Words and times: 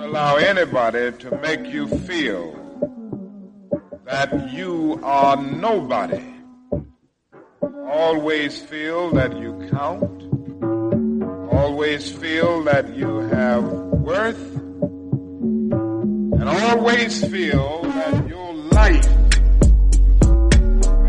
Don't 0.00 0.08
allow 0.08 0.36
anybody 0.36 1.12
to 1.12 1.38
make 1.42 1.66
you 1.66 1.86
feel 1.86 2.56
that 4.06 4.50
you 4.50 4.98
are 5.02 5.36
nobody. 5.36 6.24
Always 7.86 8.62
feel 8.62 9.10
that 9.10 9.36
you 9.36 9.68
count. 9.70 10.22
Always 11.52 12.10
feel 12.10 12.64
that 12.64 12.96
you 12.96 13.18
have 13.28 13.64
worth. 13.64 14.40
And 16.40 16.48
always 16.48 17.22
feel 17.28 17.82
that 17.82 18.26
your 18.26 18.54
life 18.54 19.04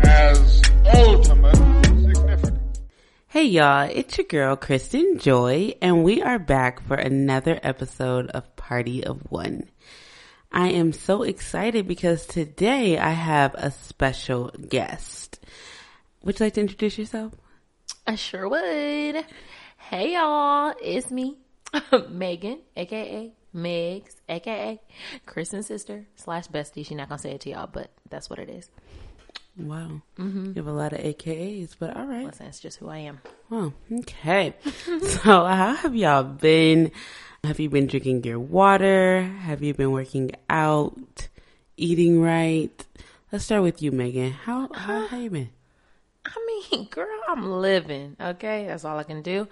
has 0.04 0.62
ultimate 0.94 1.56
significance. 1.56 2.80
Hey 3.28 3.44
y'all, 3.44 3.88
it's 3.90 4.18
your 4.18 4.26
girl 4.26 4.56
Kristen 4.56 5.18
Joy, 5.18 5.72
and 5.80 6.04
we 6.04 6.20
are 6.20 6.38
back 6.38 6.86
for 6.86 6.96
another 6.96 7.58
episode 7.62 8.26
of 8.32 8.51
Party 8.62 9.02
of 9.02 9.20
One. 9.28 9.68
I 10.52 10.68
am 10.68 10.92
so 10.92 11.24
excited 11.24 11.88
because 11.88 12.26
today 12.26 12.96
I 12.96 13.10
have 13.10 13.54
a 13.54 13.72
special 13.72 14.52
guest. 14.68 15.40
Would 16.22 16.38
you 16.38 16.46
like 16.46 16.54
to 16.54 16.60
introduce 16.60 16.96
yourself? 16.96 17.32
I 18.06 18.14
sure 18.14 18.48
would. 18.48 19.24
Hey 19.78 20.14
y'all, 20.14 20.74
it's 20.80 21.10
me, 21.10 21.38
Megan, 22.08 22.60
aka 22.76 23.32
Megs, 23.52 24.14
aka 24.28 24.80
Kristen's 25.26 25.66
sister 25.66 26.06
slash 26.14 26.46
bestie. 26.46 26.86
She's 26.86 26.96
not 26.96 27.08
gonna 27.08 27.18
say 27.18 27.32
it 27.32 27.40
to 27.40 27.50
y'all, 27.50 27.66
but 27.66 27.90
that's 28.10 28.30
what 28.30 28.38
it 28.38 28.48
is. 28.48 28.70
Wow. 29.56 30.02
Mm-hmm. 30.18 30.46
You 30.46 30.54
have 30.54 30.68
a 30.68 30.72
lot 30.72 30.92
of 30.92 31.00
AKAs, 31.00 31.74
but 31.76 31.96
all 31.96 32.06
right. 32.06 32.26
Listen, 32.26 32.46
it's 32.46 32.60
just 32.60 32.78
who 32.78 32.88
I 32.88 32.98
am. 32.98 33.20
Well, 33.52 33.74
okay. 33.92 34.54
so 34.64 35.44
how 35.44 35.74
have 35.74 35.94
y'all 35.94 36.22
been? 36.22 36.90
Have 37.44 37.60
you 37.60 37.68
been 37.68 37.86
drinking 37.86 38.24
your 38.24 38.40
water? 38.40 39.24
Have 39.24 39.62
you 39.62 39.74
been 39.74 39.90
working 39.90 40.32
out? 40.48 41.28
Eating 41.76 42.22
right? 42.22 42.72
Let's 43.30 43.44
start 43.44 43.62
with 43.62 43.82
you, 43.82 43.92
Megan. 43.92 44.30
How, 44.30 44.70
how, 44.72 45.06
how 45.06 45.18
you 45.18 45.28
been? 45.28 45.50
I 46.24 46.32
mean, 46.70 46.84
girl, 46.90 47.06
I'm 47.28 47.44
living. 47.44 48.16
Okay, 48.18 48.68
that's 48.68 48.86
all 48.86 48.98
I 48.98 49.02
can 49.02 49.20
do. 49.20 49.46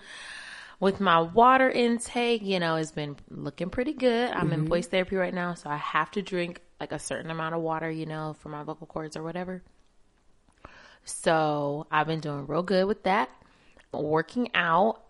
With 0.80 0.98
my 0.98 1.20
water 1.20 1.68
intake, 1.68 2.40
you 2.42 2.58
know, 2.58 2.76
it's 2.76 2.92
been 2.92 3.16
looking 3.28 3.68
pretty 3.68 3.92
good. 3.92 4.30
I'm 4.30 4.50
in 4.50 4.60
mm-hmm. 4.60 4.68
voice 4.70 4.86
therapy 4.86 5.16
right 5.16 5.34
now, 5.34 5.52
so 5.52 5.68
I 5.68 5.76
have 5.76 6.10
to 6.12 6.22
drink 6.22 6.62
like 6.80 6.92
a 6.92 6.98
certain 6.98 7.30
amount 7.30 7.54
of 7.54 7.60
water, 7.60 7.90
you 7.90 8.06
know, 8.06 8.34
for 8.38 8.48
my 8.48 8.62
vocal 8.62 8.86
cords 8.86 9.14
or 9.14 9.22
whatever. 9.22 9.62
So 11.04 11.86
I've 11.90 12.06
been 12.06 12.20
doing 12.20 12.46
real 12.46 12.62
good 12.62 12.86
with 12.86 13.02
that. 13.02 13.28
Working 13.92 14.50
out. 14.54 15.02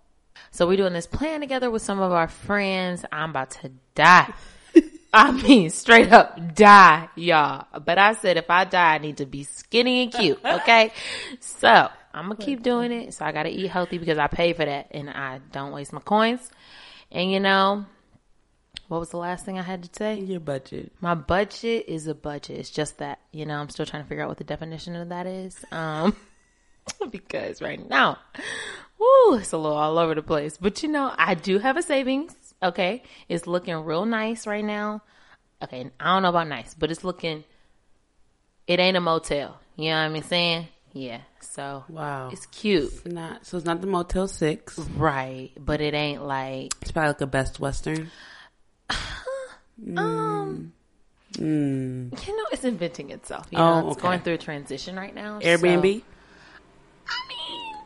So 0.50 0.66
we're 0.66 0.76
doing 0.76 0.92
this 0.92 1.06
plan 1.06 1.40
together 1.40 1.70
with 1.70 1.82
some 1.82 2.00
of 2.00 2.12
our 2.12 2.28
friends. 2.28 3.04
I'm 3.12 3.30
about 3.30 3.50
to 3.62 3.70
die. 3.94 4.32
I 5.12 5.32
mean, 5.32 5.70
straight 5.70 6.12
up 6.12 6.54
die, 6.54 7.08
y'all. 7.16 7.66
But 7.84 7.98
I 7.98 8.14
said 8.14 8.36
if 8.36 8.48
I 8.48 8.64
die, 8.64 8.94
I 8.94 8.98
need 8.98 9.18
to 9.18 9.26
be 9.26 9.44
skinny 9.44 10.04
and 10.04 10.12
cute. 10.12 10.40
Okay. 10.44 10.92
so 11.40 11.88
I'm 12.14 12.24
gonna 12.28 12.36
keep 12.36 12.62
doing 12.62 12.92
it. 12.92 13.14
So 13.14 13.24
I 13.24 13.32
gotta 13.32 13.50
eat 13.50 13.68
healthy 13.68 13.98
because 13.98 14.18
I 14.18 14.28
pay 14.28 14.52
for 14.52 14.64
that 14.64 14.88
and 14.92 15.10
I 15.10 15.40
don't 15.52 15.72
waste 15.72 15.92
my 15.92 16.00
coins. 16.00 16.48
And 17.10 17.30
you 17.30 17.40
know, 17.40 17.84
what 18.88 18.98
was 18.98 19.10
the 19.10 19.18
last 19.18 19.44
thing 19.44 19.58
I 19.58 19.62
had 19.62 19.84
to 19.84 19.90
say? 19.92 20.18
Your 20.18 20.40
budget. 20.40 20.92
My 21.00 21.14
budget 21.14 21.84
is 21.86 22.08
a 22.08 22.14
budget. 22.14 22.58
It's 22.58 22.70
just 22.70 22.98
that, 22.98 23.20
you 23.30 23.46
know, 23.46 23.54
I'm 23.54 23.68
still 23.68 23.86
trying 23.86 24.02
to 24.02 24.08
figure 24.08 24.24
out 24.24 24.28
what 24.28 24.38
the 24.38 24.44
definition 24.44 24.96
of 24.96 25.10
that 25.10 25.26
is. 25.26 25.64
Um, 25.70 26.16
because 27.10 27.60
right 27.62 27.88
now, 27.88 28.18
woo, 28.98 29.34
it's 29.36 29.52
a 29.52 29.58
little 29.58 29.76
all 29.76 29.98
over 29.98 30.14
the 30.14 30.22
place. 30.22 30.56
But 30.56 30.82
you 30.82 30.88
know, 30.88 31.12
I 31.16 31.34
do 31.34 31.58
have 31.58 31.76
a 31.76 31.82
savings. 31.82 32.34
Okay. 32.62 33.02
It's 33.28 33.46
looking 33.46 33.74
real 33.84 34.04
nice 34.04 34.46
right 34.46 34.64
now. 34.64 35.02
Okay. 35.62 35.90
I 35.98 36.04
don't 36.14 36.22
know 36.22 36.28
about 36.30 36.48
nice, 36.48 36.74
but 36.74 36.90
it's 36.90 37.04
looking, 37.04 37.44
it 38.66 38.78
ain't 38.80 38.96
a 38.96 39.00
motel. 39.00 39.58
You 39.76 39.90
know 39.90 40.08
what 40.08 40.16
I'm 40.16 40.22
saying? 40.24 40.68
Yeah. 40.92 41.20
So 41.40 41.84
Wow. 41.88 42.30
it's 42.32 42.46
cute. 42.46 42.92
It's 42.92 43.06
not 43.06 43.46
so 43.46 43.56
it's 43.56 43.64
not 43.66 43.80
the 43.80 43.86
Motel 43.86 44.26
Six. 44.28 44.78
Right. 44.78 45.50
But 45.58 45.80
it 45.80 45.94
ain't 45.94 46.22
like, 46.24 46.74
It's 46.82 46.92
probably 46.92 47.08
like 47.10 47.20
a 47.22 47.26
Best 47.26 47.60
Western. 47.60 48.10
um, 49.96 50.72
Mm. 51.34 52.26
you 52.26 52.36
know, 52.36 52.44
it's 52.50 52.64
inventing 52.64 53.10
itself. 53.10 53.46
You 53.52 53.58
Oh, 53.58 53.80
know, 53.80 53.88
it's 53.90 53.98
okay. 53.98 54.02
going 54.08 54.20
through 54.20 54.34
a 54.34 54.38
transition 54.38 54.96
right 54.96 55.14
now. 55.14 55.38
Airbnb. 55.38 56.00
so- 56.00 56.04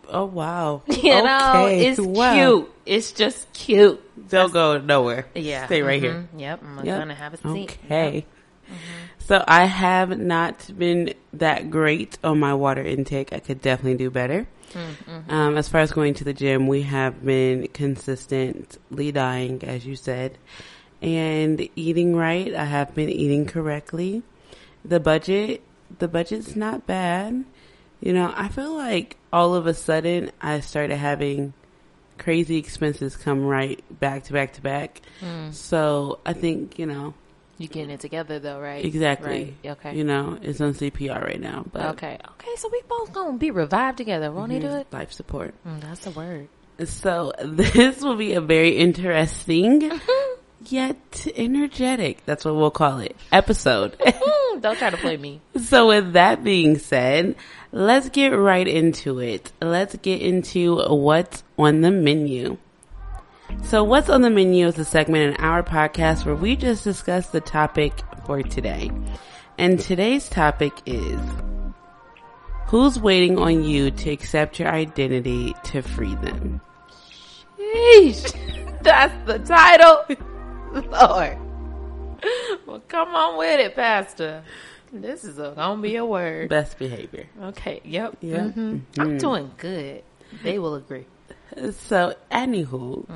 Oh 0.08 0.24
wow. 0.26 0.82
You 0.88 1.22
know, 1.22 1.50
Okay, 1.64 1.86
it's 1.88 2.00
wow. 2.00 2.34
cute. 2.34 2.70
It's 2.86 3.12
just 3.12 3.52
cute. 3.52 4.00
Don't 4.28 4.52
go 4.52 4.78
nowhere. 4.78 5.26
Yeah. 5.34 5.66
Stay 5.66 5.82
right 5.82 6.00
here. 6.00 6.26
Mhm. 6.34 6.40
Yep. 6.40 6.62
I'm 6.62 6.84
Yep. 6.86 6.98
gonna 6.98 7.14
have 7.14 7.34
a 7.34 7.36
seat. 7.38 7.78
Okay. 7.86 8.26
So 9.18 9.42
I 9.46 9.64
have 9.66 10.18
not 10.18 10.70
been 10.76 11.14
that 11.34 11.70
great 11.70 12.18
on 12.24 12.40
my 12.40 12.54
water 12.54 12.82
intake. 12.82 13.32
I 13.32 13.38
could 13.40 13.60
definitely 13.62 13.98
do 13.98 14.10
better. 14.10 14.46
Um, 15.28 15.56
as 15.56 15.68
far 15.68 15.80
as 15.82 15.92
going 15.92 16.14
to 16.14 16.24
the 16.24 16.32
gym, 16.32 16.66
we 16.66 16.82
have 16.82 17.24
been 17.24 17.68
consistently 17.68 19.12
dying, 19.12 19.62
as 19.62 19.86
you 19.86 19.94
said, 19.96 20.36
and 21.00 21.68
eating 21.76 22.16
right. 22.16 22.52
I 22.54 22.64
have 22.64 22.94
been 22.94 23.08
eating 23.08 23.46
correctly. 23.46 24.22
The 24.84 24.98
budget, 25.00 25.62
the 25.98 26.08
budget's 26.08 26.56
not 26.56 26.86
bad. 26.86 27.44
You 28.04 28.12
know, 28.12 28.30
I 28.36 28.48
feel 28.48 28.76
like 28.76 29.16
all 29.32 29.54
of 29.54 29.66
a 29.66 29.72
sudden 29.72 30.30
I 30.38 30.60
started 30.60 30.96
having 30.98 31.54
crazy 32.18 32.58
expenses 32.58 33.16
come 33.16 33.46
right 33.46 33.82
back 33.98 34.24
to 34.24 34.34
back 34.34 34.52
to 34.52 34.60
back. 34.60 35.00
So 35.52 36.18
I 36.26 36.34
think, 36.34 36.78
you 36.78 36.84
know, 36.84 37.14
You're 37.56 37.68
getting 37.68 37.88
it 37.88 38.00
together 38.00 38.38
though, 38.38 38.60
right? 38.60 38.84
Exactly. 38.84 39.54
Right. 39.64 39.70
Okay. 39.72 39.96
You 39.96 40.04
know, 40.04 40.38
it's 40.42 40.60
on 40.60 40.74
CPR 40.74 41.24
right 41.24 41.40
now, 41.40 41.64
but 41.72 41.86
okay. 41.94 42.18
Okay. 42.32 42.50
So 42.56 42.68
we 42.70 42.82
both 42.86 43.10
gonna 43.14 43.38
be 43.38 43.50
revived 43.50 43.96
together. 43.96 44.30
Won't 44.30 44.52
he 44.52 44.58
do 44.58 44.68
it? 44.68 44.86
life 44.92 45.10
support. 45.12 45.54
Mm, 45.66 45.80
that's 45.80 46.00
the 46.04 46.10
word. 46.10 46.48
So 46.84 47.32
this 47.42 48.02
will 48.02 48.16
be 48.16 48.34
a 48.34 48.40
very 48.42 48.76
interesting 48.76 49.90
yet 50.66 51.26
energetic. 51.36 52.24
That's 52.26 52.44
what 52.44 52.54
we'll 52.54 52.70
call 52.70 52.98
it. 52.98 53.16
Episode. 53.32 53.96
Mm, 53.98 54.60
don't 54.60 54.76
try 54.76 54.90
to 54.90 54.96
play 54.98 55.16
me. 55.16 55.40
so 55.62 55.88
with 55.88 56.12
that 56.12 56.44
being 56.44 56.78
said, 56.78 57.36
let's 57.74 58.08
get 58.08 58.28
right 58.28 58.66
into 58.66 59.18
it. 59.18 59.50
Let's 59.60 59.96
get 59.96 60.22
into 60.22 60.76
what's 60.76 61.42
on 61.58 61.80
the 61.80 61.90
menu. 61.90 62.56
So 63.64 63.82
what's 63.82 64.08
on 64.08 64.22
the 64.22 64.30
menu 64.30 64.68
is 64.68 64.78
a 64.78 64.84
segment 64.84 65.34
in 65.34 65.44
our 65.44 65.62
podcast 65.62 66.24
where 66.24 66.36
we 66.36 66.54
just 66.54 66.84
discuss 66.84 67.26
the 67.26 67.40
topic 67.40 67.92
for 68.26 68.42
today. 68.42 68.90
And 69.58 69.78
today's 69.78 70.28
topic 70.28 70.72
is 70.86 71.20
who's 72.66 72.98
waiting 72.98 73.38
on 73.38 73.64
you 73.64 73.90
to 73.90 74.10
accept 74.10 74.60
your 74.60 74.68
identity 74.68 75.54
to 75.64 75.82
free 75.82 76.14
them? 76.14 76.60
Sheesh. 77.58 78.80
That's 78.82 79.26
the 79.26 79.40
title. 79.40 80.04
Lord. 80.90 81.38
Well, 82.66 82.82
come 82.88 83.14
on 83.14 83.36
with 83.36 83.60
it, 83.60 83.74
Pastor. 83.74 84.44
This 84.94 85.24
is 85.24 85.38
a, 85.38 85.52
gonna 85.56 85.82
be 85.82 85.96
a 85.96 86.04
word. 86.04 86.48
Best 86.48 86.78
behavior. 86.78 87.26
Okay. 87.42 87.80
Yep. 87.84 88.16
Yeah. 88.20 88.48
hmm 88.48 88.78
I'm 88.98 89.18
doing 89.18 89.50
good. 89.58 90.02
They 90.42 90.58
will 90.58 90.74
agree. 90.76 91.06
So, 91.86 92.14
anywho, 92.32 93.06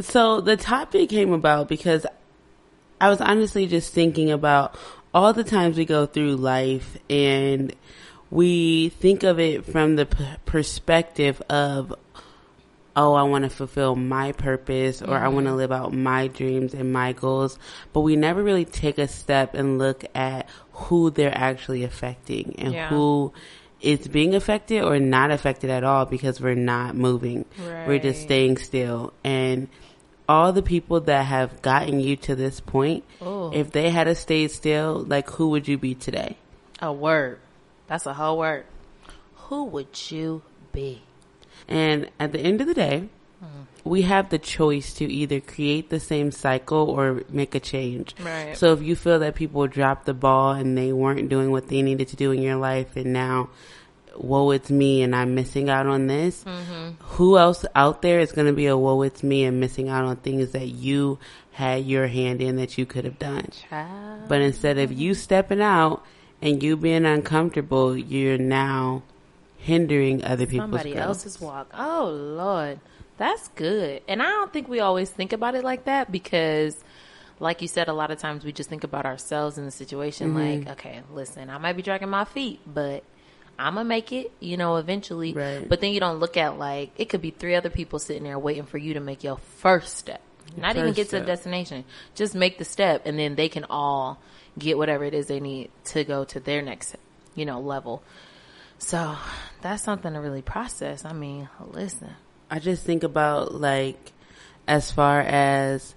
so 0.00 0.40
the 0.40 0.56
topic 0.56 1.08
came 1.10 1.32
about 1.32 1.68
because 1.68 2.04
I 3.00 3.08
was 3.08 3.20
honestly 3.20 3.66
just 3.66 3.92
thinking 3.94 4.30
about 4.30 4.76
all 5.14 5.32
the 5.32 5.44
times 5.44 5.76
we 5.78 5.84
go 5.86 6.04
through 6.06 6.36
life 6.36 6.98
and 7.08 7.74
we 8.30 8.90
think 8.90 9.22
of 9.22 9.40
it 9.40 9.64
from 9.64 9.96
the 9.96 10.06
p- 10.06 10.24
perspective 10.44 11.40
of, 11.48 11.94
oh, 12.94 13.14
I 13.14 13.22
want 13.22 13.44
to 13.44 13.50
fulfill 13.50 13.96
my 13.96 14.32
purpose 14.32 15.00
or 15.00 15.16
I 15.16 15.28
want 15.28 15.46
to 15.46 15.54
live 15.54 15.72
out 15.72 15.92
my 15.94 16.26
dreams 16.28 16.74
and 16.74 16.92
my 16.92 17.12
goals, 17.14 17.58
but 17.92 18.00
we 18.00 18.14
never 18.16 18.42
really 18.42 18.64
take 18.66 18.98
a 18.98 19.08
step 19.08 19.54
and 19.54 19.78
look 19.78 20.04
at 20.14 20.48
who 20.88 21.10
they're 21.10 21.36
actually 21.36 21.84
affecting 21.84 22.54
and 22.58 22.72
Yeah. 22.74 22.88
who 22.88 23.32
is 23.80 24.06
being 24.08 24.34
affected 24.34 24.82
or 24.82 24.98
not 24.98 25.30
affected 25.30 25.70
at 25.70 25.84
all 25.84 26.04
because 26.04 26.40
we're 26.40 26.54
not 26.54 26.94
moving. 26.94 27.44
We're 27.86 27.98
just 27.98 28.22
staying 28.22 28.58
still. 28.58 29.12
And 29.24 29.68
all 30.28 30.52
the 30.52 30.62
people 30.62 31.00
that 31.00 31.24
have 31.24 31.60
gotten 31.62 31.98
you 31.98 32.16
to 32.16 32.34
this 32.36 32.60
point, 32.60 33.04
Ooh. 33.22 33.50
if 33.52 33.72
they 33.72 33.90
had 33.90 34.14
stayed 34.16 34.50
still, 34.50 35.04
like 35.06 35.30
who 35.30 35.48
would 35.50 35.66
you 35.66 35.78
be 35.78 35.94
today? 35.94 36.36
A 36.80 36.92
word. 36.92 37.38
That's 37.88 38.06
a 38.06 38.14
whole 38.14 38.38
word. 38.38 38.64
Who 39.48 39.64
would 39.64 40.10
you 40.10 40.42
be? 40.72 41.02
And 41.68 42.10
at 42.20 42.32
the 42.32 42.40
end 42.40 42.60
of 42.60 42.66
the 42.66 42.74
day, 42.74 43.08
mm. 43.42 43.48
We 43.84 44.02
have 44.02 44.30
the 44.30 44.38
choice 44.38 44.94
to 44.94 45.10
either 45.10 45.40
create 45.40 45.90
the 45.90 46.00
same 46.00 46.30
cycle 46.30 46.90
or 46.90 47.22
make 47.30 47.54
a 47.54 47.60
change. 47.60 48.14
Right. 48.20 48.56
So 48.56 48.72
if 48.72 48.82
you 48.82 48.96
feel 48.96 49.18
that 49.20 49.34
people 49.34 49.66
dropped 49.66 50.06
the 50.06 50.14
ball 50.14 50.52
and 50.52 50.76
they 50.76 50.92
weren't 50.92 51.28
doing 51.28 51.50
what 51.50 51.68
they 51.68 51.82
needed 51.82 52.08
to 52.08 52.16
do 52.16 52.30
in 52.32 52.42
your 52.42 52.56
life 52.56 52.96
and 52.96 53.12
now 53.12 53.50
woe 54.16 54.50
it's 54.50 54.70
me 54.70 55.02
and 55.02 55.14
I'm 55.14 55.34
missing 55.34 55.70
out 55.70 55.86
on 55.86 56.06
this, 56.06 56.44
mm-hmm. 56.44 57.02
who 57.04 57.38
else 57.38 57.64
out 57.74 58.02
there 58.02 58.20
is 58.20 58.32
going 58.32 58.46
to 58.46 58.52
be 58.52 58.66
a 58.66 58.76
woe 58.76 59.02
it's 59.02 59.22
me 59.22 59.44
and 59.44 59.60
missing 59.60 59.88
out 59.88 60.04
on 60.04 60.16
things 60.16 60.50
that 60.50 60.66
you 60.68 61.18
had 61.52 61.84
your 61.84 62.06
hand 62.06 62.40
in 62.40 62.56
that 62.56 62.76
you 62.76 62.86
could 62.86 63.04
have 63.04 63.18
done? 63.18 63.48
Child. 63.68 64.28
But 64.28 64.42
instead 64.42 64.78
of 64.78 64.92
you 64.92 65.14
stepping 65.14 65.62
out 65.62 66.04
and 66.42 66.62
you 66.62 66.76
being 66.76 67.06
uncomfortable, 67.06 67.96
you're 67.96 68.38
now 68.38 69.02
hindering 69.58 70.24
other 70.24 70.46
people's 70.46 70.70
somebody 70.70 70.92
growth. 70.92 71.04
else's 71.04 71.40
walk. 71.40 71.70
Oh 71.74 72.10
Lord, 72.10 72.80
that's 73.20 73.48
good. 73.48 74.00
And 74.08 74.22
I 74.22 74.30
don't 74.30 74.50
think 74.50 74.66
we 74.66 74.80
always 74.80 75.10
think 75.10 75.34
about 75.34 75.54
it 75.54 75.62
like 75.62 75.84
that 75.84 76.10
because, 76.10 76.74
like 77.38 77.60
you 77.60 77.68
said, 77.68 77.88
a 77.88 77.92
lot 77.92 78.10
of 78.10 78.18
times 78.18 78.46
we 78.46 78.52
just 78.52 78.70
think 78.70 78.82
about 78.82 79.04
ourselves 79.04 79.58
in 79.58 79.66
the 79.66 79.70
situation. 79.70 80.32
Mm-hmm. 80.32 80.68
Like, 80.68 80.78
okay, 80.78 81.02
listen, 81.12 81.50
I 81.50 81.58
might 81.58 81.74
be 81.74 81.82
dragging 81.82 82.08
my 82.08 82.24
feet, 82.24 82.60
but 82.66 83.04
I'm 83.58 83.74
gonna 83.74 83.86
make 83.86 84.10
it. 84.10 84.32
You 84.40 84.56
know, 84.56 84.76
eventually. 84.76 85.34
Right. 85.34 85.68
But 85.68 85.82
then 85.82 85.92
you 85.92 86.00
don't 86.00 86.18
look 86.18 86.38
at 86.38 86.58
like 86.58 86.92
it 86.96 87.10
could 87.10 87.20
be 87.20 87.30
three 87.30 87.54
other 87.54 87.68
people 87.68 87.98
sitting 87.98 88.24
there 88.24 88.38
waiting 88.38 88.64
for 88.64 88.78
you 88.78 88.94
to 88.94 89.00
make 89.00 89.22
your 89.22 89.36
first 89.36 89.98
step. 89.98 90.22
Not 90.56 90.76
even 90.76 90.88
first 90.88 90.96
get 90.96 91.10
to 91.10 91.20
the 91.20 91.26
destination. 91.26 91.84
Just 92.14 92.34
make 92.34 92.56
the 92.56 92.64
step, 92.64 93.02
and 93.04 93.18
then 93.18 93.34
they 93.34 93.50
can 93.50 93.66
all 93.68 94.18
get 94.58 94.78
whatever 94.78 95.04
it 95.04 95.12
is 95.12 95.26
they 95.26 95.40
need 95.40 95.70
to 95.84 96.04
go 96.04 96.24
to 96.24 96.40
their 96.40 96.62
next, 96.62 96.96
you 97.34 97.44
know, 97.44 97.60
level. 97.60 98.02
So 98.78 99.14
that's 99.60 99.82
something 99.82 100.14
to 100.14 100.20
really 100.20 100.40
process. 100.40 101.04
I 101.04 101.12
mean, 101.12 101.50
listen. 101.60 102.14
I 102.50 102.58
just 102.58 102.84
think 102.84 103.02
about 103.02 103.54
like 103.54 104.12
as 104.66 104.90
far 104.90 105.20
as 105.20 105.94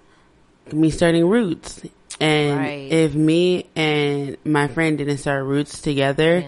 me 0.72 0.90
starting 0.90 1.26
roots. 1.28 1.82
And 2.20 2.58
Right. 2.58 2.92
if 2.92 3.14
me 3.14 3.66
and 3.74 4.36
my 4.44 4.68
friend 4.68 4.96
didn't 4.98 5.18
start 5.18 5.44
roots 5.44 5.80
together, 5.82 6.44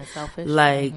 like 0.47 0.93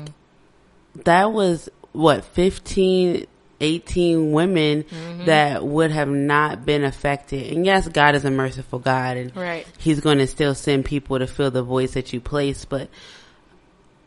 that 1.04 1.32
was 1.32 1.68
what 1.92 2.24
15 2.24 3.26
18 3.62 4.32
women 4.32 4.84
Mm-hmm. 4.84 5.24
that 5.26 5.62
would 5.66 5.90
have 5.90 6.08
not 6.08 6.64
been 6.64 6.82
affected. 6.82 7.52
And 7.52 7.66
yes, 7.66 7.86
God 7.88 8.14
is 8.14 8.24
a 8.24 8.30
merciful 8.30 8.78
God 8.78 9.18
and 9.18 9.36
Right. 9.36 9.66
he's 9.76 10.00
going 10.00 10.16
to 10.18 10.26
still 10.26 10.54
send 10.54 10.86
people 10.86 11.18
to 11.18 11.26
fill 11.26 11.50
the 11.50 11.62
voice 11.62 11.92
that 11.92 12.12
you 12.14 12.20
place, 12.22 12.64
but 12.64 12.88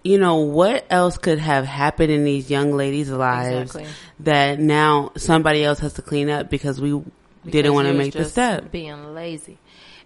you 0.04 0.18
know, 0.18 0.38
what 0.38 0.86
else 0.90 1.18
could 1.18 1.40
have 1.40 1.66
happened 1.66 2.12
in 2.12 2.24
these 2.24 2.50
young 2.52 2.74
ladies' 2.74 3.10
lives 3.10 3.76
Exactly. 3.76 3.92
that 4.22 4.60
now 4.60 5.12
somebody 5.16 5.64
else 5.64 5.80
has 5.80 5.94
to 5.94 6.02
clean 6.02 6.30
up 6.30 6.50
because 6.50 6.82
we 6.82 7.02
didn't 7.46 7.74
want 7.74 7.88
to 7.88 7.94
make 7.94 8.14
the 8.14 8.26
step 8.26 8.72
Being 8.72 9.14
lazy. 9.14 9.58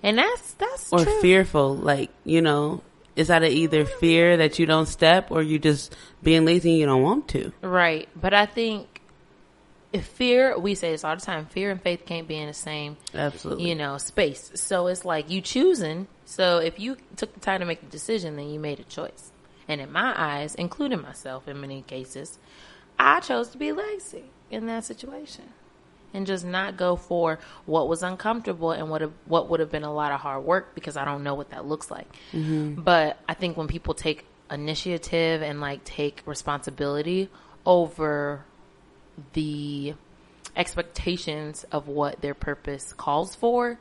And 0.04 0.18
that's, 0.18 0.54
that's 0.54 0.94
or 0.94 1.04
true. 1.04 1.22
fearful. 1.22 1.76
Like, 1.76 2.12
you 2.24 2.42
know, 2.42 2.84
it's 3.16 3.32
out 3.32 3.44
of 3.44 3.52
either 3.52 3.86
fear 3.86 4.38
that 4.38 4.60
you 4.60 4.68
don't 4.68 4.86
step 4.86 5.32
or 5.32 5.42
you 5.42 5.58
just 5.58 5.96
being 6.22 6.46
lazy 6.46 6.70
and 6.72 6.80
you 6.80 6.86
don't 6.86 7.02
want 7.02 7.28
to. 7.30 7.52
Right. 7.62 8.08
But 8.16 8.36
I 8.36 8.46
think 8.46 9.02
if 9.92 10.06
fear, 10.06 10.58
we 10.60 10.76
say 10.76 10.92
this 10.92 11.04
all 11.04 11.16
the 11.16 11.22
time, 11.22 11.48
fear 11.48 11.72
and 11.72 11.82
faith 11.82 12.06
can't 12.06 12.28
be 12.28 12.38
in 12.38 12.48
the 12.48 12.54
same 12.54 12.98
Absolutely. 13.16 13.68
you 13.68 13.74
know, 13.76 13.98
space. 13.98 14.52
So 14.54 14.86
it's 14.88 15.04
like 15.04 15.32
you 15.32 15.42
choosing. 15.42 16.08
So 16.26 16.60
if 16.60 16.80
you 16.80 16.98
took 17.16 17.34
the 17.34 17.40
time 17.40 17.62
to 17.62 17.66
make 17.66 17.82
the 17.82 17.88
decision, 17.88 18.36
then 18.36 18.50
you 18.50 18.60
made 18.60 18.80
a 18.80 18.84
choice. 18.84 19.32
And 19.68 19.82
in 19.82 19.92
my 19.92 20.14
eyes, 20.16 20.56
including 20.56 21.02
myself 21.02 21.48
in 21.48 21.60
many 21.60 21.82
cases, 21.82 22.40
I 22.98 23.20
chose 23.20 23.50
to 23.50 23.58
be 23.58 23.72
lazy 23.72 24.26
in 24.50 24.66
that 24.68 24.86
situation 24.86 25.46
and 26.14 26.26
just 26.26 26.46
not 26.46 26.78
go 26.78 26.96
for 26.96 27.38
what 27.66 27.88
was 27.88 28.02
uncomfortable 28.02 28.72
and 28.72 28.90
what 28.90 29.12
what 29.26 29.50
would 29.50 29.60
have 29.60 29.72
been 29.72 29.84
a 29.84 29.94
lot 29.94 30.12
of 30.12 30.22
hard 30.22 30.44
work 30.44 30.74
because 30.74 30.96
I 30.96 31.06
don't 31.06 31.24
know 31.24 31.36
what 31.36 31.50
that 31.50 31.66
looks 31.66 31.92
like. 31.92 32.08
Mm-hmm. 32.32 32.82
But 32.82 33.20
I 33.28 33.34
think 33.34 33.58
when 33.58 33.68
people 33.68 33.94
take 33.94 34.26
initiative 34.50 35.42
and 35.42 35.60
like 35.60 35.84
take 35.84 36.24
responsibility 36.26 37.30
over 37.66 38.46
the 39.34 39.94
expectations 40.56 41.66
of 41.72 41.88
what 41.88 42.22
their 42.22 42.34
purpose 42.34 42.94
calls 42.94 43.36
for, 43.36 43.78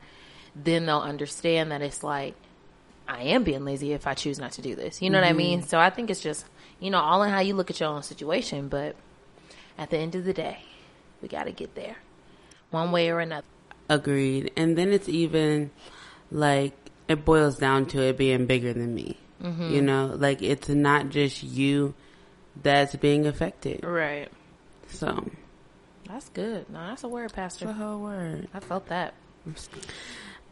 then 0.55 0.87
they'll 0.87 0.99
understand 0.99 1.71
that 1.73 1.83
it's 1.83 2.03
like, 2.03 2.35
I 3.09 3.23
am 3.23 3.45
being 3.45 3.65
lazy 3.65 3.93
if 3.93 4.07
I 4.07 4.15
choose 4.15 4.39
not 4.39 4.53
to 4.53 4.63
do 4.63 4.75
this. 4.75 5.01
You 5.01 5.11
know 5.11 5.21
what 5.21 5.29
I 5.29 5.33
mean? 5.33 5.63
So 5.63 5.79
I 5.79 5.91
think 5.91 6.11
it's 6.11 6.21
just, 6.21 6.45
you 6.81 6.91
know, 6.91 6.99
all 6.99 7.23
in 7.23 7.31
how 7.31 7.41
you 7.41 7.55
look 7.55 7.71
at 7.71 7.81
your 7.81 7.89
own 7.89 8.03
situation. 8.03 8.69
But 8.69 8.97
at 9.79 9.91
the 9.91 9.99
end 9.99 10.15
of 10.15 10.25
the 10.25 10.33
day, 10.33 10.59
we 11.23 11.29
got 11.29 11.45
to 11.45 11.53
get 11.53 11.75
there 11.75 11.97
one 12.71 12.93
way 12.93 13.11
or 13.11 13.21
another. 13.21 13.47
Agreed. 13.89 14.53
And 14.57 14.77
then 14.77 14.93
it's 14.93 15.09
even 15.09 15.71
like 16.31 16.75
it 17.09 17.25
boils 17.25 17.59
down 17.59 17.87
to 17.87 18.03
it 18.03 18.17
being 18.17 18.47
bigger 18.47 18.73
than 18.73 18.95
me. 18.95 19.17
Mm-hmm. 19.43 19.71
You 19.71 19.83
know, 19.83 20.15
like 20.17 20.43
it's 20.43 20.69
not 20.69 21.11
just 21.11 21.43
you 21.43 21.95
that's 22.63 22.97
being 22.97 23.27
affected. 23.27 23.85
Right. 23.85 24.31
So, 24.89 25.29
That's 26.09 26.29
good. 26.31 26.71
No, 26.71 26.79
that's 26.89 27.05
a 27.05 27.09
word, 27.09 27.33
Pastor. 27.33 27.67
the 27.67 27.73
whole 27.73 28.01
word. 28.01 28.49
I 28.55 28.61
felt 28.61 28.87
that. 28.89 29.15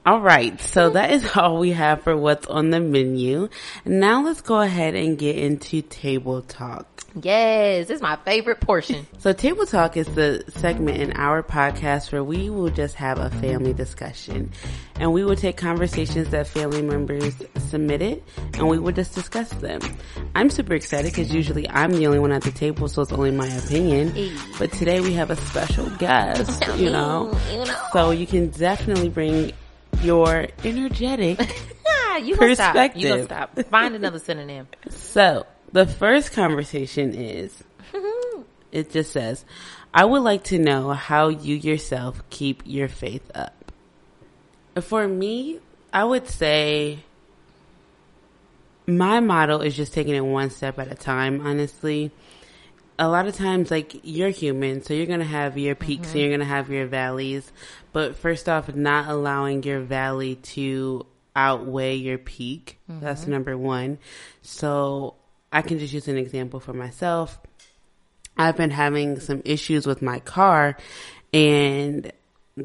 All 0.07 0.21
right. 0.21 0.61
So 0.61 0.91
that 0.91 1.13
is 1.13 1.27
all 1.37 1.59
we 1.59 1.73
have 1.73 2.03
for 2.03 2.17
what's 2.17 2.47
on 2.47 2.71
the 2.71 2.81
menu. 2.81 3.49
Now 3.85 4.23
let's 4.23 4.43
go 4.43 4.61
ahead 4.61 4.95
and 4.95 5.19
get 5.19 5.37
into 5.37 5.81
table 5.81 6.43
talk. 6.43 6.87
Yes, 7.23 7.87
this 7.87 7.97
is 7.97 8.03
my 8.03 8.17
favorite 8.25 8.61
portion. 8.61 9.07
So 9.25 9.33
Table 9.33 9.65
Talk 9.65 9.97
is 9.97 10.07
the 10.09 10.45
segment 10.49 11.01
in 11.01 11.13
our 11.13 11.43
podcast 11.43 12.13
where 12.13 12.23
we 12.23 12.51
will 12.51 12.69
just 12.69 12.95
have 12.97 13.19
a 13.19 13.31
family 13.31 13.73
discussion 13.73 14.51
and 14.97 15.15
we 15.15 15.25
will 15.25 15.35
take 15.35 15.57
conversations 15.57 16.29
that 16.29 16.47
family 16.47 16.83
members 16.83 17.35
submitted 17.69 18.23
and 18.53 18.69
we 18.69 18.79
will 18.79 18.93
just 18.93 19.15
discuss 19.15 19.49
them. 19.49 19.81
I'm 20.35 20.51
super 20.51 20.75
excited 20.75 21.13
because 21.13 21.33
usually 21.33 21.67
I'm 21.71 21.93
the 21.93 22.07
only 22.07 22.19
one 22.19 22.33
at 22.33 22.43
the 22.43 22.51
table 22.51 22.87
so 22.87 23.01
it's 23.01 23.13
only 23.13 23.31
my 23.31 23.47
opinion. 23.47 24.37
But 24.59 24.73
today 24.73 25.01
we 25.01 25.15
have 25.15 25.31
a 25.31 25.37
special 25.37 25.89
guest, 25.97 26.63
you 26.77 26.91
know. 26.91 27.35
So 27.95 28.11
you 28.11 28.27
can 28.27 28.51
definitely 28.51 29.09
bring 29.09 29.53
your 30.03 30.49
energetic. 30.65 31.41
You 32.23 32.37
gonna 32.37 32.55
stop. 32.55 32.97
You 32.97 33.09
gonna 33.09 33.25
stop. 33.25 33.59
Find 33.71 33.97
another 33.97 34.21
synonym. 34.21 34.69
So 34.91 35.47
the 35.73 35.85
first 35.85 36.33
conversation 36.33 37.13
is 37.13 37.65
it 38.73 38.91
just 38.93 39.13
says, 39.13 39.45
I 39.93 40.05
would 40.05 40.23
like 40.23 40.45
to 40.45 40.59
know 40.59 40.93
how 40.93 41.29
you 41.29 41.57
yourself 41.57 42.23
keep 42.31 42.63
your 42.65 42.87
faith 42.89 43.29
up. 43.35 43.73
For 44.81 45.09
me, 45.09 45.59
I 45.93 46.05
would 46.05 46.29
say 46.29 47.01
my 48.87 49.21
model 49.21 49.61
is 49.61 49.77
just 49.77 49.93
taking 49.93 50.15
it 50.15 50.25
one 50.25 50.51
step 50.51 50.79
at 50.79 50.91
a 50.91 50.95
time, 50.95 51.41
honestly. 51.41 52.11
A 52.99 53.09
lot 53.09 53.27
of 53.27 53.35
times, 53.35 53.71
like, 53.71 54.01
you're 54.05 54.31
human, 54.31 54.83
so 54.83 54.95
you're 54.95 55.07
gonna 55.07 55.25
have 55.25 55.59
your 55.59 55.75
peaks 55.75 56.09
and 56.09 56.09
mm-hmm. 56.09 56.19
you're 56.19 56.31
gonna 56.31 56.45
have 56.45 56.71
your 56.71 56.87
valleys. 56.87 57.51
But 57.93 58.17
first 58.17 58.49
off, 58.49 58.73
not 58.75 59.09
allowing 59.09 59.63
your 59.63 59.81
valley 59.81 60.37
to 60.37 61.07
outweigh 61.37 61.97
your 61.97 62.19
peak. 62.19 62.79
That's 62.89 63.23
mm-hmm. 63.23 63.31
number 63.33 63.59
one. 63.59 63.99
So 64.43 65.17
I 65.53 65.63
can 65.63 65.79
just 65.79 65.93
use 65.93 66.09
an 66.09 66.17
example 66.17 66.61
for 66.61 66.73
myself. 66.73 67.39
I've 68.37 68.57
been 68.57 68.71
having 68.71 69.21
some 69.21 69.43
issues 69.45 69.87
with 69.87 70.03
my 70.03 70.19
car 70.21 70.77
and 71.33 72.11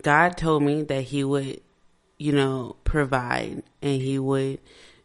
God 0.02 0.38
told 0.38 0.64
me 0.64 0.84
that 0.84 1.02
he 1.02 1.24
would, 1.24 1.62
you 2.18 2.32
know, 2.32 2.76
provide 2.84 3.64
and 3.82 4.02
he 4.02 4.20
would, 4.20 4.60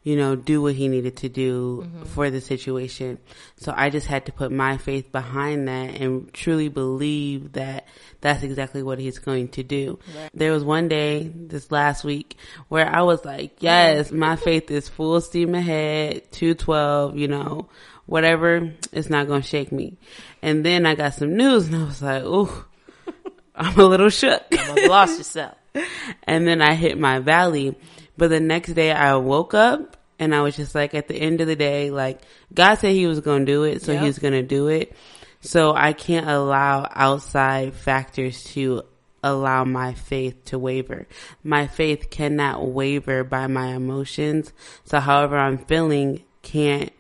you 0.05 0.17
know, 0.17 0.37
do 0.37 0.61
what 0.61 0.75
he 0.75 0.87
needed 0.87 1.17
to 1.17 1.31
do 1.31 1.83
mm-hmm. 1.83 2.05
for 2.05 2.31
the 2.31 2.41
situation. 2.41 3.19
So 3.57 3.73
I 3.75 3.89
just 3.89 4.07
had 4.07 4.27
to 4.27 4.33
put 4.33 4.53
my 4.53 4.77
faith 4.77 5.11
behind 5.11 5.67
that 5.67 5.99
and 6.01 6.33
truly 6.33 6.69
believe 6.69 7.53
that 7.53 7.89
that's 8.21 8.43
exactly 8.43 8.83
what 8.83 8.99
he's 8.99 9.19
going 9.19 9.49
to 9.49 9.63
do. 9.63 9.99
There 10.35 10.53
was 10.53 10.63
one 10.63 10.89
day 10.89 11.33
this 11.35 11.73
last 11.73 12.05
week 12.05 12.37
where 12.69 12.87
I 12.87 13.01
was 13.01 13.25
like, 13.25 13.57
yes, 13.61 14.13
my 14.13 14.35
mm-hmm. 14.35 14.45
faith 14.45 14.71
is 14.71 14.91
full 14.91 15.23
steam 15.23 15.55
ahead, 15.55 16.31
212, 16.33 17.17
you 17.17 17.29
know, 17.29 17.69
whatever, 18.05 18.73
it's 18.93 19.09
not 19.09 19.27
going 19.27 19.41
to 19.41 19.49
shake 19.49 19.73
me. 19.73 19.97
And 20.43 20.67
then 20.67 20.85
I 20.85 20.97
got 20.97 21.15
some 21.15 21.35
news 21.35 21.67
and 21.69 21.77
I 21.77 21.85
was 21.85 22.03
like, 22.03 22.25
ooh, 22.25 22.65
I'm 23.55 23.81
a 23.81 23.85
little 23.85 24.11
shook. 24.11 24.43
Almost 24.53 24.87
lost 24.87 25.19
yourself. 25.19 25.55
and 26.25 26.47
then 26.47 26.61
I 26.61 26.75
hit 26.75 26.99
my 26.99 27.21
valley. 27.21 27.75
But 28.17 28.31
the 28.31 28.41
next 28.41 28.75
day 28.75 28.93
I 28.93 29.17
woke 29.17 29.55
up 29.55 29.97
and 30.19 30.35
I 30.35 30.43
was 30.43 30.57
just 30.57 30.75
like, 30.75 30.95
at 30.95 31.09
the 31.09 31.17
end 31.17 31.41
of 31.41 31.47
the 31.47 31.57
day, 31.57 31.91
like 31.91 32.21
God 32.53 32.77
said 32.77 32.93
he 32.93 33.07
was 33.07 33.21
going 33.21 33.45
to 33.47 33.53
do 33.53 33.65
it. 33.65 33.83
So 33.83 33.93
Yep. 33.93 34.03
he's 34.03 34.19
going 34.19 34.35
to 34.35 34.43
do 34.43 34.69
it. 34.69 34.95
So 35.41 35.75
I 35.75 35.93
can't 35.93 36.29
allow 36.29 36.89
outside 36.91 37.75
factors 37.75 38.45
to 38.55 38.83
allow 39.23 39.65
my 39.65 39.95
faith 39.95 40.45
to 40.47 40.59
waver. 40.59 41.07
My 41.43 41.67
faith 41.67 42.11
cannot 42.11 42.67
waver 42.67 43.25
by 43.25 43.47
my 43.47 43.69
emotions. 43.69 44.53
So 44.85 45.01
however 45.01 45.37
I'm 45.37 45.59
feeling 45.59 46.25
can't 46.43 46.93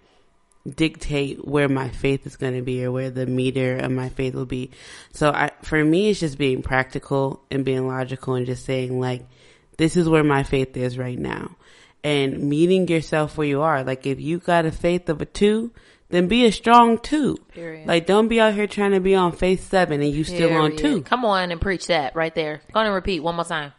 dictate 0.67 1.47
where 1.47 1.69
my 1.69 1.91
faith 1.91 2.27
is 2.27 2.37
going 2.37 2.55
to 2.55 2.63
be 2.63 2.85
or 2.85 2.91
where 2.91 3.11
the 3.11 3.27
meter 3.27 3.77
of 3.77 3.91
my 3.91 4.09
faith 4.09 4.35
will 4.35 4.47
be. 4.47 4.71
So 5.13 5.31
I, 5.31 5.51
for 5.63 5.83
me, 5.85 6.09
it's 6.11 6.21
just 6.21 6.39
being 6.39 6.63
practical 6.63 7.43
and 7.51 7.65
being 7.65 7.87
logical 7.87 8.35
and 8.35 8.47
just 8.47 8.65
saying 8.65 8.99
like, 8.99 9.27
this 9.77 9.97
is 9.97 10.09
where 10.09 10.25
my 10.25 10.43
faith 10.43 10.77
is 10.77 10.99
right 10.99 11.19
now 11.19 11.57
and 12.03 12.39
meeting 12.51 12.87
yourself 12.87 13.37
where 13.39 13.47
you 13.47 13.63
are. 13.63 13.83
Like 13.83 14.07
if 14.07 14.21
you 14.21 14.39
got 14.39 14.67
a 14.67 14.73
faith 14.73 15.09
of 15.09 15.23
a 15.23 15.25
two, 15.25 15.73
then 16.11 16.29
be 16.29 16.45
a 16.45 16.53
strong 16.53 16.99
two. 16.99 17.37
Period. 17.53 17.89
Like, 17.89 18.07
don't 18.07 18.29
be 18.29 18.41
out 18.41 18.55
here 18.55 18.67
trying 18.67 18.93
to 18.93 19.01
be 19.01 19.15
on 19.15 19.33
faith 19.33 19.69
seven 19.69 20.01
and 20.03 20.13
you 20.13 20.23
still 20.23 20.53
on 20.53 20.77
two. 20.77 21.03
Come 21.03 21.25
on 21.25 21.51
and 21.51 21.61
preach 21.61 21.87
that 21.89 22.15
right 22.15 22.35
there. 22.35 22.61
Go 22.73 22.81
on 22.81 22.87
and 22.87 22.95
repeat 22.95 23.21
one 23.21 23.35
more 23.35 23.45
time. 23.45 23.73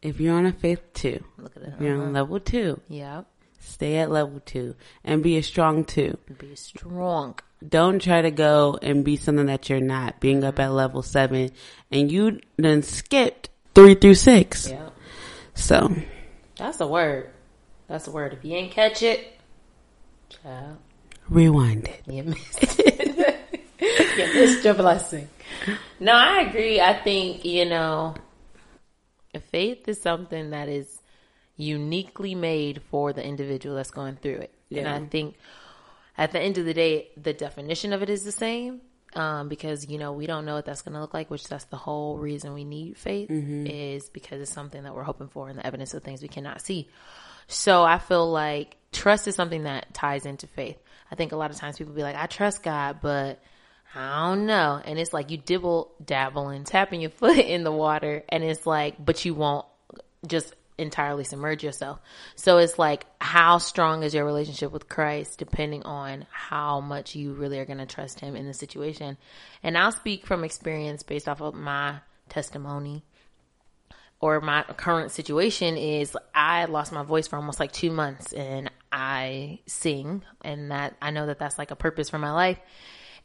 If 0.00 0.20
you're 0.20 0.36
on 0.36 0.46
a 0.46 0.52
faith 0.52 0.80
two, 0.94 1.24
Look 1.38 1.56
at 1.56 1.62
that. 1.64 1.80
you're 1.80 1.94
on 1.96 2.02
uh-huh. 2.02 2.10
level 2.12 2.38
two, 2.38 2.80
Yeah. 2.88 3.22
stay 3.58 3.96
at 3.96 4.10
level 4.10 4.40
two 4.44 4.76
and 5.02 5.22
be 5.22 5.36
a 5.36 5.42
strong 5.42 5.84
two. 5.84 6.16
Be 6.38 6.54
strong. 6.54 7.34
Don't 7.66 8.00
try 8.00 8.22
to 8.22 8.30
go 8.30 8.78
and 8.80 9.04
be 9.04 9.16
something 9.16 9.46
that 9.46 9.68
you're 9.68 9.80
not, 9.80 10.20
being 10.20 10.44
up 10.44 10.60
at 10.60 10.70
level 10.70 11.02
seven 11.02 11.50
and 11.90 12.12
you 12.12 12.38
then 12.56 12.84
skipped 12.84 13.50
three 13.74 13.94
through 13.94 14.14
six. 14.14 14.68
Yeah. 14.70 14.90
So, 15.58 15.92
That's 16.56 16.80
a 16.80 16.86
word. 16.86 17.30
That's 17.88 18.06
a 18.06 18.10
word. 18.10 18.32
If 18.32 18.44
you 18.44 18.54
ain't 18.54 18.70
catch 18.72 19.02
it, 19.02 19.38
child, 20.30 20.78
rewind 21.28 21.88
it. 21.88 22.02
you 22.06 22.22
missed 22.22 22.78
it. 22.78 23.38
you 23.80 24.34
missed 24.34 24.64
your 24.64 24.74
blessing. 24.74 25.28
No, 26.00 26.12
I 26.12 26.42
agree. 26.42 26.80
I 26.80 26.94
think, 27.02 27.44
you 27.44 27.64
know, 27.66 28.14
faith 29.50 29.88
is 29.88 30.00
something 30.00 30.50
that 30.50 30.68
is 30.68 31.00
uniquely 31.56 32.34
made 32.34 32.80
for 32.90 33.12
the 33.12 33.24
individual 33.24 33.74
that's 33.76 33.90
going 33.90 34.16
through 34.16 34.36
it. 34.36 34.54
And 34.70 34.86
I 34.88 35.00
think 35.08 35.36
at 36.16 36.30
the 36.32 36.40
end 36.40 36.56
of 36.58 36.64
the 36.66 36.74
day, 36.74 37.08
the 37.16 37.32
definition 37.32 37.92
of 37.92 38.02
it 38.02 38.08
is 38.08 38.24
the 38.24 38.32
same. 38.32 38.80
Um, 39.14 39.48
because 39.48 39.88
you 39.88 39.96
know 39.96 40.12
we 40.12 40.26
don't 40.26 40.44
know 40.44 40.54
what 40.54 40.66
that's 40.66 40.82
going 40.82 40.92
to 40.92 41.00
look 41.00 41.14
like, 41.14 41.30
which 41.30 41.48
that's 41.48 41.64
the 41.64 41.76
whole 41.76 42.18
reason 42.18 42.52
we 42.52 42.64
need 42.64 42.98
faith 42.98 43.30
is 43.66 44.10
because 44.10 44.42
it's 44.42 44.52
something 44.52 44.82
that 44.82 44.94
we're 44.94 45.02
hoping 45.02 45.28
for 45.28 45.48
and 45.48 45.58
the 45.58 45.66
evidence 45.66 45.94
of 45.94 46.02
things 46.02 46.20
we 46.20 46.28
cannot 46.28 46.60
see. 46.60 46.88
So 47.46 47.82
I 47.82 47.98
feel 47.98 48.30
like 48.30 48.76
trust 48.92 49.26
is 49.26 49.34
something 49.34 49.64
that 49.64 49.94
ties 49.94 50.26
into 50.26 50.46
faith. 50.46 50.76
I 51.10 51.14
think 51.14 51.32
a 51.32 51.36
lot 51.36 51.50
of 51.50 51.56
times 51.56 51.78
people 51.78 51.94
be 51.94 52.02
like, 52.02 52.16
I 52.16 52.26
trust 52.26 52.62
God, 52.62 52.98
but 53.00 53.42
I 53.94 54.26
don't 54.28 54.44
know. 54.44 54.80
And 54.84 54.98
it's 54.98 55.14
like 55.14 55.30
you 55.30 55.38
dibble, 55.38 55.92
dabble 56.04 56.48
and 56.48 56.66
tapping 56.66 57.00
your 57.00 57.10
foot 57.22 57.38
in 57.38 57.64
the 57.64 57.72
water. 57.72 58.22
And 58.28 58.44
it's 58.44 58.66
like, 58.66 59.02
but 59.02 59.24
you 59.24 59.34
won't 59.34 59.66
just 60.26 60.54
entirely 60.78 61.24
submerge 61.24 61.62
yourself. 61.64 62.00
So 62.36 62.58
it's 62.58 62.78
like, 62.78 63.06
how 63.20 63.58
strong 63.58 64.02
is 64.02 64.14
your 64.14 64.24
relationship 64.24 64.72
with 64.72 64.88
Christ 64.88 65.38
depending 65.38 65.82
on 65.82 66.26
how 66.30 66.80
much 66.80 67.14
you 67.14 67.32
really 67.32 67.58
are 67.58 67.66
going 67.66 67.78
to 67.78 67.86
trust 67.86 68.20
him 68.20 68.36
in 68.36 68.46
the 68.46 68.54
situation. 68.54 69.18
And 69.62 69.76
I'll 69.76 69.92
speak 69.92 70.26
from 70.26 70.44
experience 70.44 71.02
based 71.02 71.28
off 71.28 71.42
of 71.42 71.54
my 71.54 71.96
testimony 72.28 73.04
or 74.20 74.40
my 74.40 74.62
current 74.62 75.10
situation 75.10 75.76
is 75.76 76.16
I 76.34 76.64
lost 76.64 76.92
my 76.92 77.02
voice 77.02 77.26
for 77.26 77.36
almost 77.36 77.60
like 77.60 77.72
two 77.72 77.90
months 77.90 78.32
and 78.32 78.70
I 78.90 79.60
sing 79.66 80.22
and 80.42 80.70
that 80.70 80.96
I 81.00 81.10
know 81.10 81.26
that 81.26 81.38
that's 81.38 81.58
like 81.58 81.70
a 81.70 81.76
purpose 81.76 82.10
for 82.10 82.18
my 82.18 82.32
life. 82.32 82.58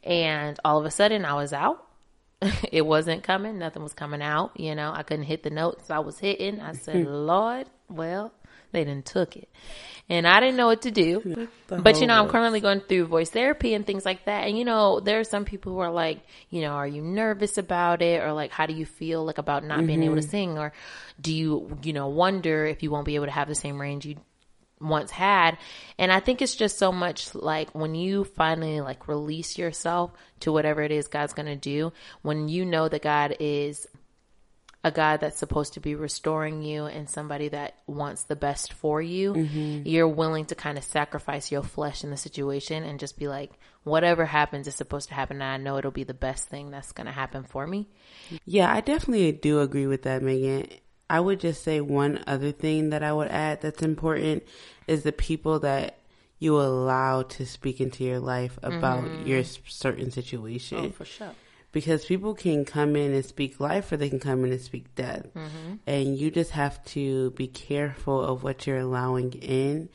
And 0.02 0.58
all 0.64 0.78
of 0.78 0.84
a 0.84 0.90
sudden 0.90 1.24
I 1.24 1.34
was 1.34 1.52
out. 1.52 1.84
it 2.72 2.82
wasn't 2.82 3.22
coming. 3.22 3.58
Nothing 3.58 3.82
was 3.82 3.94
coming 3.94 4.22
out. 4.22 4.58
You 4.58 4.74
know, 4.74 4.92
I 4.94 5.02
couldn't 5.02 5.24
hit 5.24 5.42
the 5.42 5.50
notes 5.50 5.90
I 5.90 6.00
was 6.00 6.18
hitting. 6.18 6.60
I 6.60 6.72
said, 6.72 7.06
Lord, 7.08 7.66
well, 7.88 8.32
they 8.72 8.84
didn't 8.84 9.06
took 9.06 9.36
it. 9.36 9.48
And 10.08 10.26
I 10.26 10.40
didn't 10.40 10.56
know 10.56 10.66
what 10.66 10.82
to 10.82 10.90
do. 10.90 11.48
But 11.66 12.00
you 12.00 12.06
know, 12.06 12.14
I'm 12.14 12.28
currently 12.28 12.60
going 12.60 12.80
through 12.80 13.06
voice 13.06 13.30
therapy 13.30 13.74
and 13.74 13.86
things 13.86 14.04
like 14.04 14.26
that. 14.26 14.46
And 14.46 14.56
you 14.56 14.64
know, 14.64 15.00
there 15.00 15.18
are 15.18 15.24
some 15.24 15.44
people 15.44 15.72
who 15.72 15.78
are 15.78 15.90
like, 15.90 16.20
you 16.50 16.60
know, 16.60 16.72
are 16.72 16.86
you 16.86 17.02
nervous 17.02 17.58
about 17.58 18.02
it? 18.02 18.22
Or 18.22 18.32
like, 18.32 18.52
how 18.52 18.66
do 18.66 18.74
you 18.74 18.84
feel 18.84 19.24
like 19.24 19.38
about 19.38 19.64
not 19.64 19.84
being 19.84 20.02
able 20.02 20.16
to 20.16 20.22
sing? 20.22 20.58
Or 20.58 20.72
do 21.20 21.34
you, 21.34 21.76
you 21.82 21.92
know, 21.92 22.08
wonder 22.08 22.66
if 22.66 22.82
you 22.82 22.90
won't 22.90 23.06
be 23.06 23.16
able 23.16 23.24
to 23.24 23.32
have 23.32 23.48
the 23.48 23.54
same 23.54 23.80
range 23.80 24.04
you 24.04 24.16
once 24.80 25.10
had. 25.10 25.58
And 25.98 26.12
I 26.12 26.20
think 26.20 26.42
it's 26.42 26.56
just 26.56 26.78
so 26.78 26.92
much 26.92 27.34
like 27.34 27.70
when 27.74 27.94
you 27.94 28.24
finally 28.24 28.80
like 28.80 29.08
release 29.08 29.56
yourself 29.58 30.12
to 30.40 30.52
whatever 30.52 30.82
it 30.82 30.92
is 30.92 31.08
God's 31.08 31.32
going 31.32 31.46
to 31.46 31.56
do, 31.56 31.92
when 32.22 32.48
you 32.48 32.64
know 32.64 32.88
that 32.88 33.02
God 33.02 33.36
is 33.40 33.86
a 34.84 34.90
God 34.90 35.20
that's 35.20 35.38
supposed 35.38 35.74
to 35.74 35.80
be 35.80 35.94
restoring 35.94 36.62
you 36.62 36.84
and 36.84 37.08
somebody 37.08 37.48
that 37.48 37.74
wants 37.86 38.24
the 38.24 38.36
best 38.36 38.74
for 38.74 39.00
you, 39.00 39.32
mm-hmm. 39.32 39.88
you're 39.88 40.06
willing 40.06 40.44
to 40.46 40.54
kind 40.54 40.76
of 40.76 40.84
sacrifice 40.84 41.50
your 41.50 41.62
flesh 41.62 42.04
in 42.04 42.10
the 42.10 42.18
situation 42.18 42.84
and 42.84 43.00
just 43.00 43.18
be 43.18 43.26
like, 43.26 43.52
whatever 43.84 44.26
happens 44.26 44.66
is 44.68 44.74
supposed 44.74 45.08
to 45.08 45.14
happen. 45.14 45.40
And 45.40 45.44
I 45.44 45.56
know 45.56 45.78
it'll 45.78 45.90
be 45.90 46.04
the 46.04 46.12
best 46.12 46.48
thing 46.48 46.70
that's 46.70 46.92
going 46.92 47.06
to 47.06 47.12
happen 47.12 47.44
for 47.44 47.66
me. 47.66 47.88
Yeah, 48.44 48.70
I 48.70 48.82
definitely 48.82 49.32
do 49.32 49.60
agree 49.60 49.86
with 49.86 50.02
that, 50.02 50.22
Megan. 50.22 50.68
I 51.08 51.20
would 51.20 51.40
just 51.40 51.62
say 51.62 51.80
one 51.80 52.22
other 52.26 52.52
thing 52.52 52.90
that 52.90 53.02
I 53.02 53.12
would 53.12 53.28
add 53.28 53.60
that's 53.60 53.82
important 53.82 54.44
is 54.86 55.02
the 55.02 55.12
people 55.12 55.60
that 55.60 55.98
you 56.38 56.60
allow 56.60 57.22
to 57.22 57.46
speak 57.46 57.80
into 57.80 58.04
your 58.04 58.20
life 58.20 58.58
about 58.62 59.04
mm-hmm. 59.04 59.26
your 59.26 59.44
certain 59.44 60.10
situation. 60.10 60.78
Oh, 60.78 60.90
for 60.90 61.04
sure. 61.04 61.30
Because 61.72 62.04
people 62.04 62.34
can 62.34 62.64
come 62.64 62.94
in 62.96 63.12
and 63.12 63.24
speak 63.24 63.58
life 63.58 63.90
or 63.90 63.96
they 63.96 64.08
can 64.08 64.20
come 64.20 64.44
in 64.44 64.52
and 64.52 64.60
speak 64.60 64.94
death. 64.94 65.26
Mm-hmm. 65.34 65.74
And 65.86 66.16
you 66.16 66.30
just 66.30 66.52
have 66.52 66.84
to 66.86 67.30
be 67.32 67.48
careful 67.48 68.20
of 68.20 68.42
what 68.42 68.66
you're 68.66 68.78
allowing 68.78 69.32
in. 69.32 69.88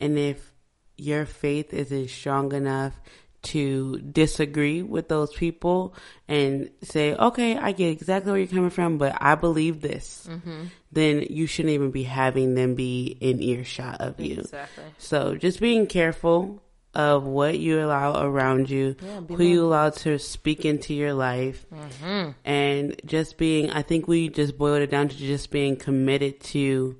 And 0.00 0.18
if 0.18 0.52
your 0.96 1.26
faith 1.26 1.74
isn't 1.74 2.08
strong 2.08 2.52
enough 2.52 3.00
to 3.44 3.98
disagree 4.00 4.82
with 4.82 5.08
those 5.08 5.32
people 5.32 5.94
and 6.28 6.70
say, 6.82 7.14
okay, 7.14 7.56
I 7.56 7.72
get 7.72 7.90
exactly 7.90 8.32
where 8.32 8.40
you're 8.40 8.48
coming 8.48 8.70
from, 8.70 8.98
but 8.98 9.16
I 9.20 9.34
believe 9.34 9.80
this, 9.80 10.26
mm-hmm. 10.28 10.64
then 10.92 11.26
you 11.30 11.46
shouldn't 11.46 11.74
even 11.74 11.90
be 11.90 12.02
having 12.02 12.54
them 12.54 12.74
be 12.74 13.16
in 13.20 13.42
earshot 13.42 14.00
of 14.00 14.18
you. 14.20 14.40
Exactly. 14.40 14.84
So 14.98 15.34
just 15.36 15.60
being 15.60 15.86
careful 15.86 16.62
of 16.94 17.24
what 17.24 17.58
you 17.58 17.84
allow 17.84 18.24
around 18.24 18.70
you, 18.70 18.96
who 19.28 19.42
you 19.42 19.64
allow 19.64 19.90
to 19.90 20.18
speak 20.18 20.64
into 20.64 20.94
your 20.94 21.12
life, 21.12 21.66
mm-hmm. 21.72 22.30
and 22.44 23.00
just 23.04 23.36
being, 23.36 23.70
I 23.70 23.82
think 23.82 24.06
we 24.06 24.28
just 24.28 24.56
boiled 24.56 24.82
it 24.82 24.90
down 24.90 25.08
to 25.08 25.16
just 25.16 25.50
being 25.50 25.76
committed 25.76 26.40
to 26.40 26.96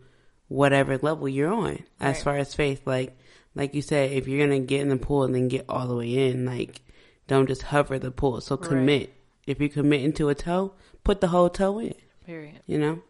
whatever 0.49 0.99
level 0.99 1.29
you're 1.29 1.53
on 1.53 1.85
as 2.01 2.23
far 2.23 2.37
as 2.37 2.55
faith. 2.55 2.87
Like, 2.87 3.17
like 3.55 3.75
you 3.75 3.83
said, 3.83 4.13
if 4.13 4.27
you're 4.27 4.47
going 4.47 4.61
to 4.61 4.67
get 4.67 4.81
in 4.81 4.89
the 4.89 4.97
pool 4.97 5.25
and 5.25 5.35
then 5.35 5.49
get 5.49 5.67
all 5.69 5.87
the 5.87 5.97
way 5.97 6.29
in, 6.31 6.45
like, 6.45 6.81
don't 7.27 7.47
just 7.47 7.63
hover 7.63 7.99
the 7.99 8.11
pool. 8.11 8.41
So 8.41 8.57
commit. 8.57 9.15
If 9.47 9.61
you 9.61 9.69
commit 9.69 10.03
into 10.03 10.29
a 10.29 10.35
toe, 10.35 10.75
put 11.03 11.21
the 11.21 11.29
whole 11.29 11.51
toe 11.51 11.79
in 11.79 11.95
Period. 12.27 12.61
you 12.67 12.79
know? 12.79 13.03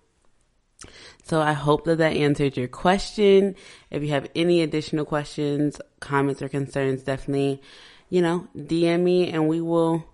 So 1.22 1.40
I 1.40 1.52
hope 1.52 1.84
that 1.84 1.98
that 1.98 2.16
answered 2.16 2.56
your 2.56 2.68
question. 2.68 3.54
If 3.90 4.02
you 4.02 4.10
have 4.10 4.28
any 4.34 4.60
additional 4.60 5.04
questions, 5.04 5.80
comments, 6.00 6.42
or 6.42 6.48
concerns, 6.48 7.02
definitely, 7.02 7.62
you 8.10 8.20
know, 8.20 8.48
DM 8.56 9.02
me 9.02 9.30
and 9.30 9.48
we 9.48 9.60
will 9.60 10.04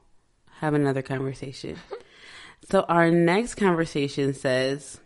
have 0.58 0.74
another 0.74 1.02
conversation. 1.02 1.76
so 2.70 2.82
our 2.82 3.10
next 3.10 3.54
conversation 3.54 4.34
says, 4.34 5.00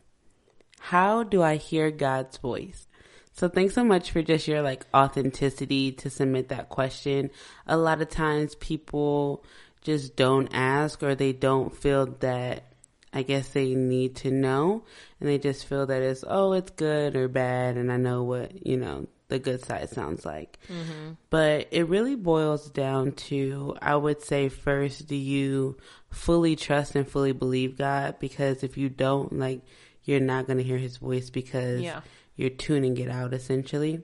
how 0.80 1.22
do 1.22 1.42
I 1.42 1.56
hear 1.56 1.90
God's 1.90 2.36
voice? 2.36 2.86
So 3.34 3.48
thanks 3.48 3.74
so 3.74 3.84
much 3.84 4.12
for 4.12 4.22
just 4.22 4.46
your 4.46 4.62
like 4.62 4.86
authenticity 4.94 5.92
to 5.92 6.08
submit 6.08 6.48
that 6.48 6.68
question. 6.68 7.30
A 7.66 7.76
lot 7.76 8.00
of 8.00 8.08
times 8.08 8.54
people 8.54 9.44
just 9.82 10.14
don't 10.16 10.48
ask 10.52 11.02
or 11.02 11.14
they 11.16 11.32
don't 11.32 11.74
feel 11.74 12.06
that 12.20 12.64
I 13.12 13.22
guess 13.22 13.48
they 13.48 13.74
need 13.74 14.16
to 14.16 14.30
know 14.30 14.84
and 15.20 15.28
they 15.28 15.38
just 15.38 15.66
feel 15.66 15.86
that 15.86 16.00
it's 16.00 16.24
oh 16.26 16.52
it's 16.52 16.70
good 16.70 17.16
or 17.16 17.26
bad 17.26 17.76
and 17.76 17.90
I 17.92 17.96
know 17.96 18.22
what, 18.22 18.64
you 18.66 18.76
know, 18.76 19.08
the 19.26 19.40
good 19.40 19.64
side 19.64 19.90
sounds 19.90 20.24
like. 20.24 20.58
Mm-hmm. 20.68 21.14
But 21.28 21.68
it 21.72 21.88
really 21.88 22.14
boils 22.14 22.70
down 22.70 23.12
to 23.12 23.76
I 23.82 23.96
would 23.96 24.22
say 24.22 24.48
first 24.48 25.08
do 25.08 25.16
you 25.16 25.76
fully 26.08 26.54
trust 26.54 26.94
and 26.94 27.08
fully 27.08 27.32
believe 27.32 27.78
God 27.78 28.20
because 28.20 28.62
if 28.62 28.76
you 28.78 28.88
don't 28.88 29.40
like 29.40 29.62
you're 30.04 30.20
not 30.20 30.46
going 30.46 30.58
to 30.58 30.64
hear 30.64 30.78
his 30.78 30.98
voice 30.98 31.30
because 31.30 31.80
Yeah. 31.80 32.00
You're 32.36 32.50
tuning 32.50 32.96
it 32.98 33.10
out 33.10 33.32
essentially. 33.32 34.02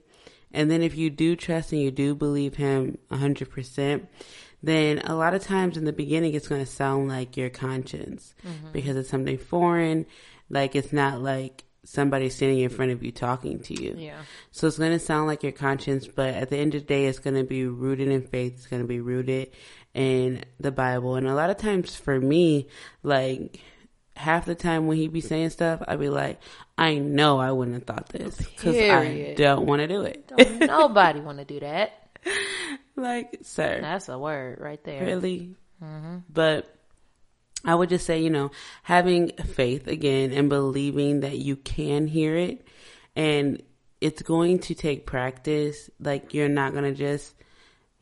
And 0.53 0.71
then 0.71 0.83
if 0.83 0.97
you 0.97 1.11
do 1.11 1.37
trust 1.37 1.73
and 1.73 1.81
you 1.81 1.91
do 1.91 2.15
believe 2.15 2.57
him 2.57 2.99
100%, 3.11 4.07
then 4.63 4.99
a 5.05 5.15
lot 5.15 5.35
of 5.35 5.43
times 5.43 5.77
in 5.77 5.85
the 5.85 5.93
beginning 5.93 6.35
it's 6.35 6.49
going 6.49 6.65
to 6.65 6.71
sound 6.71 7.09
like 7.09 7.37
your 7.37 7.51
conscience 7.51 8.35
mm-hmm. 8.47 8.73
because 8.73 8.97
it's 8.97 9.09
something 9.09 9.39
foreign. 9.39 10.07
Like 10.49 10.75
it's 10.75 10.93
not 10.93 11.23
like 11.23 11.65
somebody 11.85 12.29
standing 12.29 12.61
in 12.61 12.69
front 12.69 12.93
of 12.93 13.03
you 13.03 13.11
talking 13.13 13.61
to 13.61 13.83
you. 13.83 13.95
Yeah. 13.97 14.19
So 14.51 14.67
it's 14.67 14.79
going 14.79 14.93
to 14.93 14.99
sound 14.99 15.29
like 15.29 15.43
your 15.43 15.53
conscience, 15.53 16.07
but 16.07 16.35
at 16.35 16.51
the 16.51 16.59
end 16.59 16.75
of 16.75 16.83
the 16.83 16.87
day, 16.87 17.07
it's 17.07 17.19
going 17.19 17.37
to 17.37 17.45
be 17.45 17.65
rooted 17.65 18.09
in 18.09 18.23
faith. 18.23 18.55
It's 18.55 18.67
going 18.67 18.83
to 18.83 18.89
be 18.89 19.01
rooted 19.01 19.53
in 19.95 20.45
the 20.59 20.73
Bible. 20.73 21.17
And 21.17 21.27
a 21.27 21.35
lot 21.35 21.51
of 21.51 21.57
times 21.57 21.97
for 21.97 22.21
me, 22.21 22.69
like 23.03 23.61
half 24.17 24.47
the 24.47 24.55
time 24.55 24.87
when 24.87 24.97
he 24.97 25.09
be 25.09 25.21
saying 25.21 25.51
stuff, 25.51 25.83
I'd 25.87 26.01
be 26.01 26.09
like, 26.09 26.41
I 26.77 26.97
know 26.97 27.39
I 27.39 27.53
wouldn't 27.53 27.77
have 27.77 27.85
thought 27.85 28.09
this 28.09 28.37
because 28.37 28.77
I 28.77 29.07
Period. 29.07 29.37
don't 29.37 29.67
want 29.67 29.81
to 29.81 29.89
do 29.89 30.03
it. 30.03 30.29
Don't 30.29 30.59
nobody 30.61 31.21
want 31.21 31.39
to 31.39 31.45
do 31.45 31.61
that. 31.61 31.93
like, 32.97 33.39
sir. 33.43 33.81
That's 33.81 34.09
a 34.09 34.19
word 34.19 34.59
right 34.61 34.83
there. 34.85 35.05
Really? 35.05 35.57
Mm-hmm. 35.83 36.19
But 36.33 36.75
I 37.65 37.75
would 37.75 37.89
just 37.89 38.07
say, 38.07 38.21
you 38.23 38.31
know, 38.31 38.51
having 38.83 39.31
faith 39.37 39.87
again 39.87 40.33
and 40.33 40.49
believing 40.49 41.21
that 41.21 41.39
you 41.39 41.57
can 41.57 42.07
hear 42.07 42.37
it 42.37 42.67
and 43.17 43.63
it's 44.01 44.23
going 44.23 44.61
to 44.61 44.75
take 44.75 45.07
practice. 45.07 45.91
Like, 46.01 46.33
you're 46.33 46.49
not 46.49 46.73
going 46.73 46.85
to 46.85 46.95
just 46.95 47.35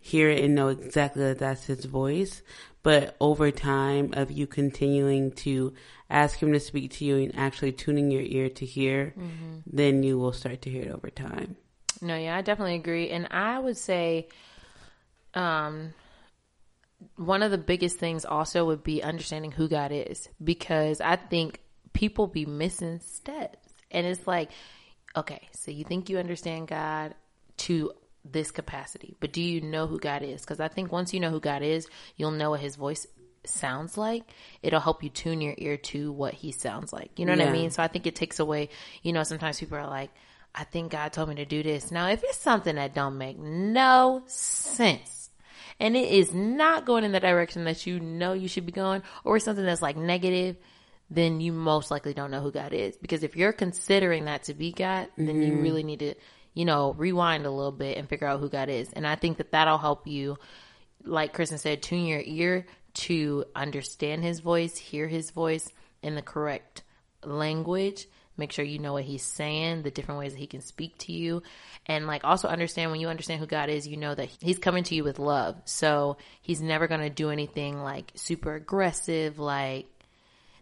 hear 0.01 0.31
it 0.31 0.45
and 0.45 0.55
know 0.55 0.69
exactly 0.69 1.25
that 1.25 1.41
that's 1.41 1.65
his 1.65 1.85
voice. 1.85 2.43
But 2.83 3.17
over 3.21 3.51
time 3.51 4.11
of 4.15 4.31
you 4.31 4.47
continuing 4.47 5.33
to 5.33 5.75
ask 6.09 6.39
him 6.43 6.53
to 6.53 6.61
speak 6.61 6.93
to 6.93 7.05
you 7.05 7.17
and 7.17 7.37
actually 7.37 7.73
tuning 7.73 8.11
your 8.11 8.23
ear 8.23 8.49
to 8.51 8.65
hear, 8.65 9.15
mm-hmm. 9.19 9.59
then 9.67 10.03
you 10.03 10.19
will 10.19 10.33
start 10.33 10.63
to 10.63 10.71
hear 10.71 10.85
it 10.85 10.93
over 10.93 11.11
time. 11.11 11.57
No, 12.01 12.17
yeah, 12.17 12.37
I 12.37 12.43
definitely 12.43 12.77
agree. 12.77 13.11
And 13.11 13.27
I 13.31 13.59
would 13.59 13.77
say, 13.77 14.29
um, 15.35 15.93
one 17.17 17.43
of 17.43 17.51
the 17.51 17.59
biggest 17.59 17.99
things 17.99 18.25
also 18.25 18.65
would 18.67 18.83
be 18.83 19.03
understanding 19.03 19.53
who 19.53 19.69
God 19.69 19.93
is 19.93 20.29
because 20.43 21.01
I 21.01 21.17
think 21.17 21.61
people 21.93 22.27
be 22.27 22.47
missing 22.47 23.01
steps. 23.01 23.69
And 23.91 24.07
it's 24.07 24.27
like, 24.27 24.51
okay, 25.17 25.49
so 25.53 25.71
you 25.71 25.85
think 25.85 26.09
you 26.09 26.19
understand 26.19 26.69
God 26.69 27.15
to 27.59 27.93
this 28.25 28.51
capacity, 28.51 29.17
but 29.21 29.33
do 29.33 29.43
you 29.43 29.61
know 29.61 29.87
who 29.87 29.99
God 29.99 30.23
is? 30.23 30.43
Because 30.43 30.61
I 30.61 30.69
think 30.69 30.93
once 30.93 31.15
you 31.15 31.21
know 31.21 31.31
who 31.31 31.41
God 31.41 31.63
is, 31.63 31.89
you'll 32.17 32.31
know 32.31 32.51
what 32.51 32.61
his 32.61 32.77
voice 32.77 33.07
sounds 33.47 33.97
like. 33.97 34.25
It'll 34.63 34.81
help 34.81 35.03
you 35.03 35.11
tune 35.11 35.41
your 35.41 35.55
ear 35.57 35.77
to 35.77 36.13
what 36.13 36.35
he 36.35 36.53
sounds 36.53 36.93
like. 36.93 37.19
You 37.19 37.27
know 37.27 37.33
what 37.33 37.41
yeah. 37.41 37.51
I 37.51 37.53
mean? 37.53 37.71
So 37.71 37.83
I 37.83 37.89
think 37.89 38.07
it 38.07 38.15
takes 38.15 38.39
away, 38.39 38.69
you 39.03 39.13
know, 39.13 39.23
sometimes 39.23 39.61
people 39.61 39.79
are 39.79 39.87
like, 39.87 40.11
I 40.55 40.65
think 40.65 40.93
God 40.93 41.13
told 41.13 41.29
me 41.29 41.37
to 41.37 41.45
do 41.45 41.63
this. 41.63 41.91
Now, 41.91 42.09
if 42.09 42.23
it's 42.25 42.39
something 42.39 42.77
that 42.77 42.95
don't 42.95 43.19
make 43.19 43.39
no 43.39 44.23
sense 44.27 45.31
and 45.79 45.97
it 45.97 46.11
is 46.11 46.35
not 46.35 46.85
going 46.85 47.05
in 47.05 47.13
the 47.13 47.21
direction 47.21 47.65
that 47.65 47.87
you 47.87 48.01
know 48.01 48.33
you 48.33 48.49
should 48.49 48.67
be 48.67 48.73
going 48.73 49.03
or 49.25 49.39
something 49.39 49.65
that's 49.65 49.83
like 49.83 49.97
negative, 49.97 50.57
then 51.11 51.41
you 51.41 51.53
most 51.53 51.91
likely 51.91 52.13
don't 52.13 52.31
know 52.31 52.41
who 52.41 52.51
God 52.51 52.73
is. 52.73 52.97
Because 52.97 53.23
if 53.23 53.37
you're 53.37 53.53
considering 53.53 54.27
that 54.27 54.45
to 54.45 54.55
be 54.55 54.73
God, 54.73 55.09
then 55.17 55.27
mm-hmm. 55.27 55.43
you 55.43 55.61
really 55.61 55.83
need 55.83 56.01
to, 56.01 56.15
you 56.59 56.65
know, 56.65 56.93
rewind 56.95 57.47
a 57.47 57.51
little 57.53 57.71
bit 57.71 57.97
and 57.97 58.09
figure 58.09 58.27
out 58.27 58.41
who 58.41 58.49
God 58.49 58.69
is. 58.69 58.93
And 58.93 59.07
I 59.07 59.15
think 59.15 59.39
that 59.39 59.53
that'll 59.53 59.79
help 59.79 60.09
you, 60.09 60.39
like 61.05 61.33
Kristen 61.33 61.57
said, 61.57 61.85
tune 61.85 62.05
your 62.05 62.21
ear 62.25 62.67
to 62.95 63.45
understand 63.55 64.25
his 64.25 64.41
voice, 64.41 64.77
hear 64.77 65.07
his 65.07 65.31
voice 65.31 65.69
in 66.03 66.17
the 66.17 66.21
correct 66.21 66.83
language. 67.23 68.09
Make 68.37 68.51
sure 68.51 68.65
you 68.65 68.81
know 68.81 68.95
what 68.95 69.05
he's 69.05 69.23
saying, 69.23 69.83
the 69.83 69.93
different 69.93 70.19
ways 70.19 70.33
that 70.33 70.41
he 70.41 70.49
can 70.49 70.61
speak 70.61 70.99
to 70.99 71.13
you. 71.13 71.45
And 71.87 72.09
like 72.09 72.25
also 72.25 72.49
understand 72.49 72.91
when 72.91 72.99
you 72.99 73.07
understand 73.07 73.39
who 73.39 73.47
God 73.47 73.69
is, 73.69 73.87
you 73.87 73.97
know 73.97 74.17
that 74.17 74.29
he's 74.41 74.59
coming 74.59 74.83
to 74.83 74.97
you 74.97 75.05
with 75.05 75.21
love. 75.21 75.55
So 75.65 76.17
he's 76.43 76.61
never 76.61 76.89
going 76.89 77.03
to 77.03 77.09
do 77.09 77.31
anything 77.31 77.85
like 77.85 78.11
super 78.17 78.57
aggressive, 78.57 79.39
like 79.39 79.87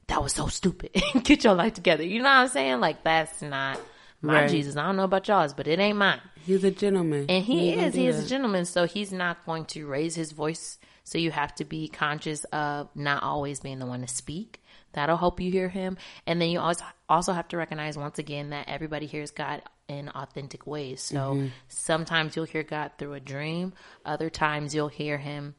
that 0.08 0.22
was 0.22 0.34
so 0.34 0.48
stupid. 0.48 0.90
Get 1.22 1.42
your 1.42 1.54
life 1.54 1.72
together. 1.72 2.02
You 2.02 2.18
know 2.18 2.24
what 2.24 2.32
I'm 2.32 2.48
saying? 2.48 2.80
Like 2.80 3.02
that's 3.02 3.40
not 3.40 3.80
my 4.26 4.42
right. 4.42 4.50
Jesus. 4.50 4.76
I 4.76 4.84
don't 4.86 4.96
know 4.96 5.04
about 5.04 5.28
y'all's, 5.28 5.54
but 5.54 5.66
it 5.66 5.78
ain't 5.78 5.98
mine. 5.98 6.20
He's 6.44 6.64
a 6.64 6.70
gentleman. 6.70 7.26
And 7.28 7.44
he, 7.44 7.72
he 7.72 7.80
is. 7.80 7.94
He 7.94 8.06
is 8.06 8.24
a 8.24 8.28
gentleman. 8.28 8.64
So 8.64 8.86
he's 8.86 9.12
not 9.12 9.44
going 9.46 9.66
to 9.66 9.86
raise 9.86 10.14
his 10.14 10.32
voice. 10.32 10.78
So 11.04 11.18
you 11.18 11.30
have 11.30 11.54
to 11.56 11.64
be 11.64 11.88
conscious 11.88 12.44
of 12.44 12.88
not 12.94 13.22
always 13.22 13.60
being 13.60 13.78
the 13.78 13.86
one 13.86 14.00
to 14.02 14.08
speak. 14.08 14.62
That'll 14.92 15.16
help 15.16 15.40
you 15.40 15.50
hear 15.50 15.68
him. 15.68 15.98
And 16.26 16.40
then 16.40 16.50
you 16.50 16.58
also 16.58 16.84
also 17.08 17.32
have 17.32 17.48
to 17.48 17.56
recognize 17.56 17.96
once 17.96 18.18
again 18.18 18.50
that 18.50 18.68
everybody 18.68 19.06
hears 19.06 19.30
God 19.30 19.62
in 19.88 20.08
authentic 20.08 20.66
ways. 20.66 21.02
So 21.02 21.16
mm-hmm. 21.16 21.46
sometimes 21.68 22.34
you'll 22.34 22.46
hear 22.46 22.62
God 22.62 22.92
through 22.98 23.14
a 23.14 23.20
dream. 23.20 23.74
Other 24.04 24.30
times 24.30 24.74
you'll 24.74 24.88
hear 24.88 25.18
him 25.18 25.54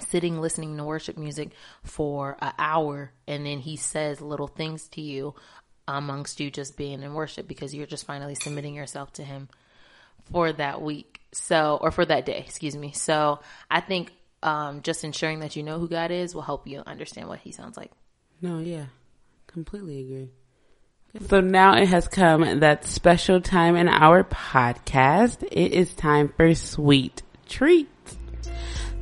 sitting 0.00 0.40
listening 0.40 0.76
to 0.76 0.84
worship 0.84 1.18
music 1.18 1.50
for 1.82 2.36
an 2.40 2.52
hour 2.58 3.12
and 3.26 3.44
then 3.44 3.58
he 3.58 3.76
says 3.76 4.22
little 4.22 4.46
things 4.46 4.88
to 4.88 5.02
you 5.02 5.34
amongst 5.96 6.40
you 6.40 6.50
just 6.50 6.76
being 6.76 7.02
in 7.02 7.14
worship 7.14 7.46
because 7.48 7.74
you're 7.74 7.86
just 7.86 8.06
finally 8.06 8.34
submitting 8.34 8.74
yourself 8.74 9.12
to 9.14 9.24
him 9.24 9.48
for 10.32 10.52
that 10.52 10.82
week. 10.82 11.20
So 11.32 11.78
or 11.80 11.90
for 11.90 12.04
that 12.04 12.26
day 12.26 12.38
excuse 12.38 12.76
me. 12.76 12.92
So 12.92 13.40
i 13.70 13.80
think 13.80 14.12
um, 14.42 14.80
just 14.80 15.04
ensuring 15.04 15.40
that 15.40 15.54
you 15.54 15.62
know 15.62 15.78
who 15.78 15.86
god 15.86 16.10
is 16.10 16.34
will 16.34 16.42
help 16.42 16.66
you 16.66 16.82
understand 16.86 17.28
what 17.28 17.40
he 17.40 17.52
sounds 17.52 17.76
like. 17.76 17.90
No 18.40 18.58
yeah. 18.58 18.86
Completely 19.46 20.00
agree. 20.00 20.30
So 21.28 21.40
now 21.40 21.74
it 21.76 21.88
has 21.88 22.06
come 22.06 22.60
that 22.60 22.84
special 22.84 23.40
time 23.40 23.74
in 23.74 23.88
our 23.88 24.22
podcast. 24.22 25.42
It 25.42 25.72
is 25.72 25.92
time 25.92 26.32
for 26.36 26.54
sweet 26.54 27.22
Treat. 27.48 27.88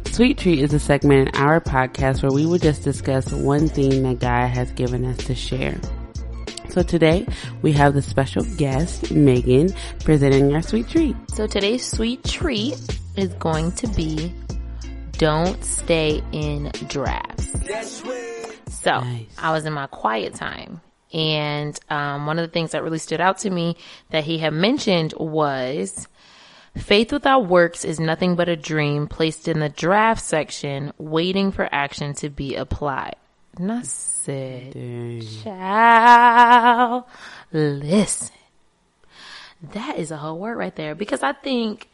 Sweet 0.06 0.38
Treat 0.38 0.60
is 0.60 0.72
a 0.72 0.78
segment 0.78 1.28
in 1.28 1.34
our 1.36 1.60
podcast 1.60 2.22
where 2.22 2.32
we 2.32 2.46
would 2.46 2.62
just 2.62 2.82
discuss 2.82 3.30
one 3.30 3.68
thing 3.68 4.02
that 4.04 4.20
God 4.20 4.48
has 4.48 4.72
given 4.72 5.04
us 5.04 5.18
to 5.26 5.34
share. 5.34 5.78
So 6.70 6.82
today 6.82 7.26
we 7.62 7.72
have 7.72 7.94
the 7.94 8.02
special 8.02 8.44
guest, 8.56 9.10
Megan, 9.10 9.72
presenting 10.04 10.54
our 10.54 10.62
sweet 10.62 10.88
treat. 10.88 11.16
So 11.30 11.46
today's 11.46 11.84
sweet 11.84 12.22
treat 12.24 12.78
is 13.16 13.32
going 13.34 13.72
to 13.72 13.88
be 13.88 14.32
don't 15.12 15.62
stay 15.64 16.22
in 16.32 16.70
drafts. 16.86 17.52
So 18.68 19.00
nice. 19.00 19.26
I 19.38 19.52
was 19.52 19.64
in 19.64 19.72
my 19.72 19.86
quiet 19.86 20.34
time 20.34 20.80
and 21.12 21.78
um, 21.88 22.26
one 22.26 22.38
of 22.38 22.46
the 22.46 22.52
things 22.52 22.72
that 22.72 22.82
really 22.82 22.98
stood 22.98 23.20
out 23.20 23.38
to 23.38 23.50
me 23.50 23.76
that 24.10 24.24
he 24.24 24.38
had 24.38 24.52
mentioned 24.52 25.14
was 25.18 26.06
Faith 26.76 27.12
without 27.12 27.46
works 27.46 27.84
is 27.84 27.98
nothing 27.98 28.36
but 28.36 28.48
a 28.48 28.54
dream 28.54 29.08
placed 29.08 29.48
in 29.48 29.58
the 29.58 29.68
draft 29.68 30.22
section, 30.22 30.92
waiting 30.96 31.50
for 31.50 31.68
action 31.72 32.14
to 32.14 32.28
be 32.28 32.54
applied. 32.54 33.16
And 33.58 33.72
I 33.72 33.82
said, 33.82 34.72
child, 35.42 37.04
listen. 37.52 38.34
That 39.72 39.98
is 39.98 40.12
a 40.12 40.16
whole 40.16 40.38
word 40.38 40.56
right 40.56 40.74
there 40.76 40.94
because 40.94 41.24
I 41.24 41.32
think 41.32 41.88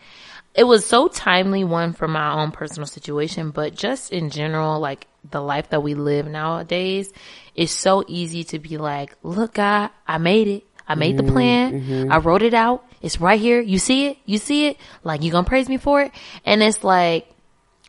it 0.55 0.65
was 0.65 0.85
so 0.85 1.09
timely 1.09 1.65
one 1.65 1.95
for 1.95 2.07
my 2.07 2.35
own 2.35 2.53
personal 2.53 2.87
situation, 2.87 3.51
but 3.51 3.75
just 3.75 4.13
in 4.13 4.29
general, 4.29 4.79
like 4.79 5.07
the 5.31 5.41
life 5.41 5.71
that 5.71 5.83
we 5.83 5.95
live 5.95 6.27
nowadays, 6.27 7.11
it's 7.55 7.73
so 7.73 8.05
easy 8.07 8.45
to 8.45 8.59
be 8.59 8.77
like, 8.77 9.17
look, 9.23 9.55
God, 9.55 9.91
I 10.07 10.19
made 10.19 10.49
it. 10.49 10.65
I 10.87 10.97
made 10.97 11.17
mm-hmm, 11.17 11.27
the 11.27 11.33
plan. 11.33 11.81
Mm-hmm. 11.81 12.13
I 12.13 12.19
wrote 12.19 12.43
it 12.43 12.53
out. 12.53 12.85
It's 13.01 13.21
right 13.21 13.41
here. 13.41 13.61
You 13.61 13.79
see 13.79 14.09
it? 14.09 14.19
You 14.27 14.37
see 14.37 14.67
it? 14.67 14.77
Like, 15.03 15.23
you 15.23 15.31
gonna 15.33 15.47
praise 15.47 15.69
me 15.69 15.79
for 15.79 16.03
it? 16.03 16.13
And 16.45 16.63
it's 16.63 16.85
like, 16.85 17.27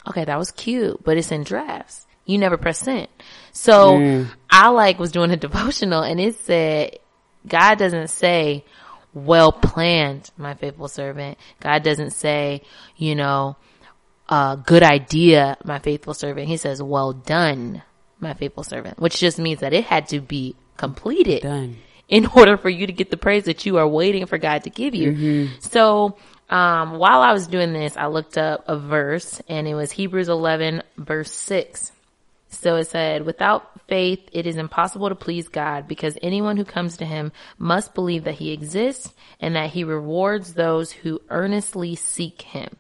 okay, 0.08 0.24
that 0.24 0.40
was 0.40 0.52
cute, 0.52 1.04
but 1.04 1.18
it's 1.18 1.32
in 1.34 1.44
drafts. 1.44 2.05
You 2.26 2.38
never 2.38 2.58
press 2.58 2.80
send. 2.80 3.08
So 3.52 3.98
mm. 3.98 4.28
I 4.50 4.70
like 4.70 5.00
was 5.00 5.12
doing 5.12 5.32
a 5.32 5.38
devotional 5.38 6.02
and 6.02 6.20
it 6.20 6.40
said, 6.40 7.00
God 7.48 7.78
doesn't 7.78 8.10
say, 8.10 8.66
well 9.14 9.52
planned, 9.52 10.30
my 10.38 10.56
faithful 10.56 10.88
servant. 10.88 11.38
God 11.60 11.84
doesn't 11.84 12.12
say, 12.12 12.64
you 12.98 13.16
know, 13.16 13.56
uh, 14.28 14.56
good 14.56 14.84
idea, 14.84 15.58
my 15.64 15.80
faithful 15.80 16.14
servant. 16.14 16.48
He 16.48 16.58
says, 16.58 16.82
well 16.82 17.14
done, 17.14 17.84
my 18.20 18.34
faithful 18.34 18.64
servant, 18.64 19.00
which 19.00 19.20
just 19.20 19.40
means 19.40 19.60
that 19.60 19.74
it 19.74 19.86
had 19.86 20.08
to 20.10 20.20
be 20.20 20.56
completed. 20.78 21.44
Done 21.44 21.78
in 22.08 22.26
order 22.36 22.58
for 22.58 22.70
you 22.70 22.88
to 22.88 22.94
get 22.94 23.10
the 23.10 23.18
praise 23.18 23.46
that 23.46 23.66
you 23.66 23.78
are 23.78 23.88
waiting 23.88 24.26
for 24.26 24.38
God 24.38 24.64
to 24.64 24.70
give 24.70 24.96
you. 24.96 25.12
Mm-hmm. 25.12 25.60
So, 25.60 26.18
um, 26.50 27.00
while 27.00 27.22
I 27.22 27.34
was 27.34 27.48
doing 27.48 27.74
this, 27.74 27.98
I 27.98 28.08
looked 28.08 28.38
up 28.38 28.66
a 28.68 28.78
verse 28.78 29.42
and 29.48 29.68
it 29.68 29.74
was 29.74 29.92
Hebrews 29.92 30.30
11 30.30 30.84
verse 30.98 31.32
6. 31.32 31.92
So 32.50 32.78
it 32.78 32.86
said, 32.86 33.26
without 33.26 33.82
faith, 33.88 34.28
it 34.32 34.48
is 34.48 34.58
impossible 34.58 35.10
to 35.10 35.16
please 35.16 35.48
God 35.48 35.88
because 35.88 36.18
anyone 36.22 36.58
who 36.58 36.66
comes 36.66 36.98
to 36.98 37.06
him 37.06 37.32
must 37.58 37.94
believe 37.94 38.24
that 38.24 38.36
he 38.36 38.52
exists 38.52 39.14
and 39.40 39.56
that 39.56 39.72
he 39.72 39.84
rewards 39.84 40.54
those 40.54 40.92
who 40.92 41.22
earnestly 41.30 41.96
seek 41.96 42.42
him. 42.42 42.76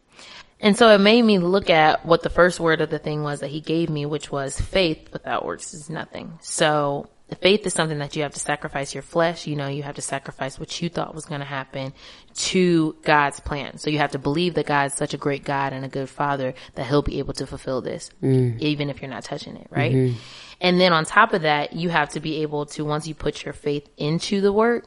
And 0.60 0.78
so 0.78 0.89
it 0.89 0.99
made 0.99 1.21
me 1.21 1.38
look 1.38 1.69
at 1.69 2.06
what 2.06 2.23
the 2.23 2.30
first 2.30 2.60
word 2.60 2.82
of 2.82 2.89
the 2.89 2.99
thing 2.99 3.23
was 3.23 3.41
that 3.41 3.49
he 3.49 3.60
gave 3.60 3.89
me, 3.89 4.06
which 4.06 4.32
was 4.32 4.60
faith 4.60 5.12
without 5.12 5.45
works 5.45 5.73
is 5.73 5.89
nothing. 5.89 6.39
So 6.41 7.10
faith 7.34 7.66
is 7.66 7.74
something 7.74 7.98
that 7.98 8.16
you 8.16 8.22
have 8.22 8.34
to 8.34 8.40
sacrifice 8.40 8.94
your 8.94 9.02
flesh. 9.02 9.48
You 9.48 9.56
know, 9.56 9.68
you 9.68 9.82
have 9.82 9.96
to 9.96 10.02
sacrifice 10.02 10.60
what 10.60 10.80
you 10.82 10.90
thought 10.90 11.16
was 11.16 11.26
going 11.26 11.42
to 11.42 11.46
happen 11.46 11.94
to 12.36 12.96
God's 13.02 13.40
plan. 13.40 13.80
So 13.80 13.90
you 13.90 13.98
have 13.98 14.12
to 14.12 14.20
believe 14.20 14.54
that 14.54 14.68
God's 14.68 14.94
such 14.94 15.16
a 15.16 15.18
great 15.18 15.44
God 15.44 15.74
and 15.74 15.84
a 15.84 15.88
good 15.88 16.10
father 16.10 16.54
that 16.76 16.86
he'll 16.86 17.02
be 17.02 17.18
able 17.18 17.34
to 17.34 17.48
fulfill 17.48 17.82
this, 17.82 18.12
mm. 18.22 18.60
even 18.60 18.92
if 18.92 19.02
you're 19.02 19.10
not 19.10 19.24
touching 19.24 19.56
it, 19.56 19.68
right? 19.72 19.94
Mm-hmm. 19.94 20.18
And 20.62 20.80
then 20.80 20.94
on 20.94 21.06
top 21.06 21.34
of 21.34 21.42
that, 21.42 21.74
you 21.74 21.90
have 21.90 22.10
to 22.10 22.20
be 22.20 22.44
able 22.44 22.68
to, 22.68 22.86
once 22.86 23.08
you 23.08 23.16
put 23.16 23.44
your 23.44 23.54
faith 23.54 23.90
into 23.98 24.42
the 24.42 24.54
work, 24.54 24.86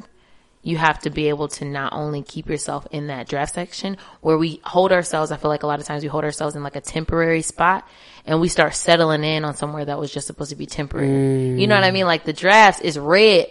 you 0.69 0.77
have 0.77 0.99
to 1.01 1.11
be 1.11 1.31
able 1.31 1.49
to 1.49 1.65
not 1.65 1.95
only 1.95 2.23
keep 2.23 2.49
yourself 2.49 2.87
in 2.91 3.07
that 3.07 3.27
draft 3.27 3.55
section 3.55 3.97
where 4.21 4.37
we 4.37 4.61
hold 4.65 4.93
ourselves. 4.93 5.33
I 5.33 5.39
feel 5.39 5.51
like 5.51 5.63
a 5.63 5.67
lot 5.67 5.81
of 5.81 5.87
times 5.87 6.03
we 6.03 6.09
hold 6.09 6.25
ourselves 6.25 6.57
in 6.57 6.63
like 6.63 6.77
a 6.77 6.81
temporary 6.83 7.41
spot 7.41 7.89
and 8.27 8.39
we 8.39 8.49
start 8.49 8.75
settling 8.75 9.25
in 9.25 9.45
on 9.47 9.55
somewhere 9.55 9.87
that 9.87 9.99
was 9.99 10.13
just 10.13 10.27
supposed 10.27 10.51
to 10.51 10.57
be 10.57 10.67
temporary. 10.67 11.09
Mm. 11.09 11.61
You 11.61 11.67
know 11.67 11.75
what 11.75 11.85
I 11.85 11.91
mean? 11.91 12.05
Like 12.05 12.25
the 12.25 12.35
drafts 12.35 12.83
is 12.83 12.99
red 12.99 13.47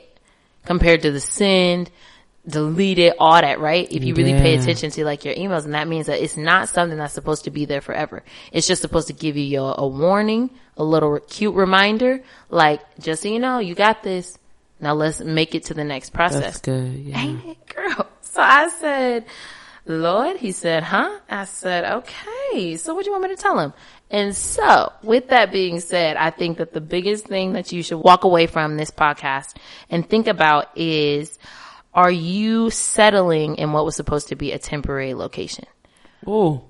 compared 0.66 1.02
to 1.02 1.12
the 1.12 1.20
send, 1.20 1.90
delete 2.48 3.00
it, 3.00 3.16
all 3.18 3.42
that, 3.42 3.60
right? 3.60 3.92
If 3.92 4.04
you 4.04 4.14
really 4.14 4.34
yeah. 4.34 4.42
pay 4.42 4.56
attention 4.56 4.92
to 4.92 5.04
like 5.04 5.26
your 5.26 5.34
emails 5.34 5.66
and 5.66 5.74
that 5.74 5.88
means 5.88 6.06
that 6.06 6.22
it's 6.22 6.38
not 6.38 6.70
something 6.70 7.00
that's 7.00 7.16
supposed 7.16 7.46
to 7.46 7.50
be 7.50 7.66
there 7.66 7.82
forever. 7.82 8.24
It's 8.52 8.68
just 8.68 8.84
supposed 8.84 9.08
to 9.08 9.14
give 9.14 9.36
you 9.36 9.44
your, 9.44 9.74
a 9.76 9.88
warning, 9.88 10.52
a 10.78 10.84
little 10.84 11.20
cute 11.20 11.56
reminder, 11.56 12.24
like 12.52 12.82
just 13.00 13.24
so 13.24 13.30
you 13.30 13.40
know, 13.40 13.58
you 13.58 13.74
got 13.74 14.04
this 14.04 14.38
now 14.80 14.94
let's 14.94 15.20
make 15.22 15.56
it 15.56 15.66
to 15.66 15.74
the 15.74 15.84
next 15.84 16.12
process. 16.12 16.42
That's 16.42 16.62
good. 16.62 16.94
Yeah. 16.94 17.20
Ain't 17.20 17.46
it, 17.46 17.76
girl? 17.76 18.08
So 18.22 18.42
I 18.42 18.70
said, 18.70 19.26
Lord, 19.86 20.38
he 20.38 20.52
said, 20.52 20.84
huh? 20.84 21.20
I 21.30 21.46
said, 21.46 21.86
okay. 21.86 22.78
So 22.78 22.94
what 22.94 23.04
do 23.04 23.10
you 23.10 23.12
want 23.14 23.30
me 23.30 23.36
to 23.36 23.42
tell 23.42 23.58
him? 23.60 23.74
And 24.12 24.36
so 24.36 24.92
with 25.02 25.30
that 25.30 25.52
being 25.52 25.80
said, 25.80 26.18
I 26.18 26.30
think 26.30 26.60
that 26.60 26.74
the 26.74 26.82
biggest 26.82 27.26
thing 27.26 27.54
that 27.54 27.72
you 27.72 27.84
should 27.84 27.98
walk 27.98 28.24
away 28.24 28.48
from 28.48 28.78
this 28.78 28.92
podcast 28.92 29.56
and 29.90 30.08
think 30.08 30.28
about 30.28 30.78
is, 30.78 31.40
are 31.94 32.12
you 32.12 32.70
settling 32.70 33.56
in 33.56 33.72
what 33.72 33.86
was 33.86 33.96
supposed 33.96 34.28
to 34.28 34.36
be 34.36 34.52
a 34.52 34.60
temporary 34.60 35.14
location? 35.14 35.66
Oh, 36.26 36.66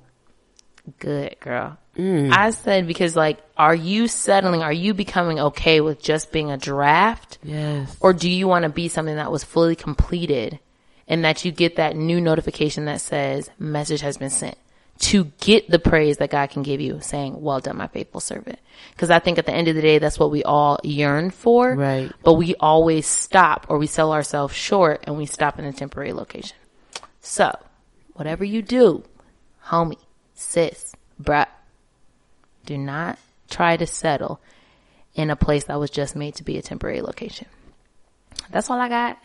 Good 0.99 1.35
girl. 1.39 1.77
Mm. 1.97 2.31
I 2.31 2.51
said 2.51 2.87
because 2.87 3.15
like, 3.15 3.39
are 3.57 3.75
you 3.75 4.07
settling? 4.07 4.61
Are 4.61 4.73
you 4.73 4.93
becoming 4.93 5.39
okay 5.39 5.81
with 5.81 6.01
just 6.01 6.31
being 6.31 6.51
a 6.51 6.57
draft? 6.57 7.39
yes. 7.43 7.95
Or 7.99 8.13
do 8.13 8.29
you 8.29 8.47
want 8.47 8.63
to 8.63 8.69
be 8.69 8.87
something 8.87 9.15
that 9.15 9.31
was 9.31 9.43
fully 9.43 9.75
completed 9.75 10.59
and 11.07 11.25
that 11.25 11.43
you 11.43 11.51
get 11.51 11.77
that 11.77 11.95
new 11.95 12.21
notification 12.21 12.85
that 12.85 13.01
says 13.01 13.49
message 13.57 14.01
has 14.01 14.17
been 14.17 14.29
sent 14.29 14.57
to 14.99 15.25
get 15.41 15.69
the 15.69 15.79
praise 15.79 16.17
that 16.17 16.29
God 16.29 16.49
can 16.49 16.63
give 16.63 16.81
you 16.81 16.99
saying, 17.01 17.39
well 17.41 17.59
done, 17.59 17.77
my 17.77 17.87
faithful 17.87 18.19
servant. 18.19 18.59
Cause 18.97 19.09
I 19.09 19.19
think 19.19 19.37
at 19.37 19.45
the 19.45 19.53
end 19.53 19.67
of 19.67 19.75
the 19.75 19.81
day, 19.81 19.99
that's 19.99 20.19
what 20.19 20.31
we 20.31 20.43
all 20.43 20.79
yearn 20.83 21.29
for. 21.31 21.75
Right. 21.75 22.11
But 22.23 22.33
we 22.33 22.55
always 22.55 23.05
stop 23.05 23.67
or 23.69 23.77
we 23.77 23.87
sell 23.87 24.11
ourselves 24.11 24.55
short 24.55 25.03
and 25.03 25.17
we 25.17 25.25
stop 25.25 25.59
in 25.59 25.65
a 25.65 25.73
temporary 25.73 26.13
location. 26.13 26.57
So 27.21 27.55
whatever 28.13 28.43
you 28.43 28.61
do, 28.61 29.03
homie, 29.65 29.99
sis, 30.33 30.93
bruh, 31.21 31.45
do 32.67 32.77
not 32.77 33.17
try 33.49 33.75
to 33.77 33.87
settle 33.87 34.39
in 35.15 35.31
a 35.31 35.35
place 35.35 35.63
that 35.63 35.79
was 35.79 35.89
just 35.89 36.15
made 36.15 36.35
to 36.35 36.43
be 36.43 36.57
a 36.57 36.61
temporary 36.61 37.01
location. 37.01 37.47
That's 38.51 38.69
all 38.69 38.79
I 38.79 38.89
got. 38.89 39.17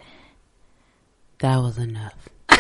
That 1.40 1.58
was 1.58 1.76
enough. 1.76 2.14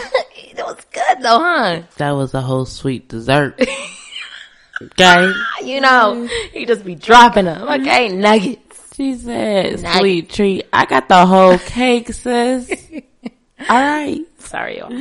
It 0.54 0.58
was 0.58 0.76
good 0.92 1.22
though, 1.22 1.38
huh? 1.38 1.82
That 1.96 2.10
was 2.10 2.34
a 2.34 2.42
whole 2.42 2.66
sweet 2.66 3.08
dessert. 3.08 3.58
okay. 4.82 5.32
You 5.64 5.80
know, 5.80 6.28
you 6.52 6.66
just 6.66 6.84
be 6.84 6.94
dropping 6.96 7.44
them. 7.46 7.62
Mm-hmm. 7.66 7.82
Okay, 7.82 8.08
nuggets. 8.08 8.94
She 8.96 9.14
said, 9.14 9.80
Nice. 9.80 9.98
sweet 9.98 10.28
treat. 10.28 10.66
I 10.72 10.84
got 10.84 11.08
the 11.08 11.24
whole 11.24 11.56
cake, 11.56 12.12
sis. 12.12 12.68
All 13.68 13.80
right. 13.80 14.20
Sorry, 14.38 14.78
y'all. 14.78 14.92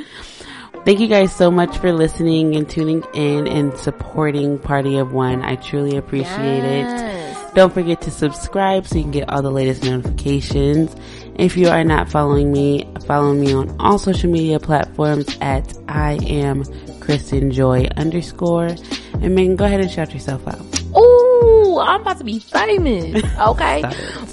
Thank 0.85 0.99
you 0.99 1.07
guys 1.07 1.31
so 1.35 1.51
much 1.51 1.77
for 1.77 1.93
listening 1.93 2.55
and 2.55 2.67
tuning 2.67 3.03
in 3.13 3.47
and 3.47 3.75
supporting 3.77 4.57
Party 4.57 4.97
of 4.97 5.13
One. 5.13 5.43
I 5.43 5.55
truly 5.55 5.95
appreciate 5.95 6.63
Yes. 6.63 7.49
it. 7.51 7.55
Don't 7.55 7.71
forget 7.73 8.01
to 8.01 8.11
subscribe 8.11 8.87
so 8.87 8.95
you 8.95 9.03
can 9.03 9.11
get 9.11 9.29
all 9.29 9.41
the 9.43 9.51
latest 9.51 9.83
notifications. 9.83 10.95
If 11.35 11.55
you 11.55 11.67
are 11.69 11.83
not 11.83 12.09
following 12.09 12.51
me, 12.51 12.87
follow 13.05 13.33
me 13.33 13.53
on 13.53 13.75
all 13.79 13.99
social 13.99 14.31
media 14.31 14.59
platforms 14.59 15.37
at 15.41 15.71
I 15.87 16.13
am 16.25 16.63
Kristen 16.99 17.51
Joy 17.51 17.87
underscore. 17.97 18.69
And 19.21 19.35
Megan, 19.35 19.57
go 19.57 19.65
ahead 19.65 19.81
and 19.81 19.91
shout 19.91 20.13
yourself 20.13 20.47
out. 20.47 20.61
Ooh, 20.97 21.79
I'm 21.79 22.01
about 22.01 22.17
to 22.19 22.23
be 22.23 22.39
famous. 22.39 23.23
Okay. 23.39 23.83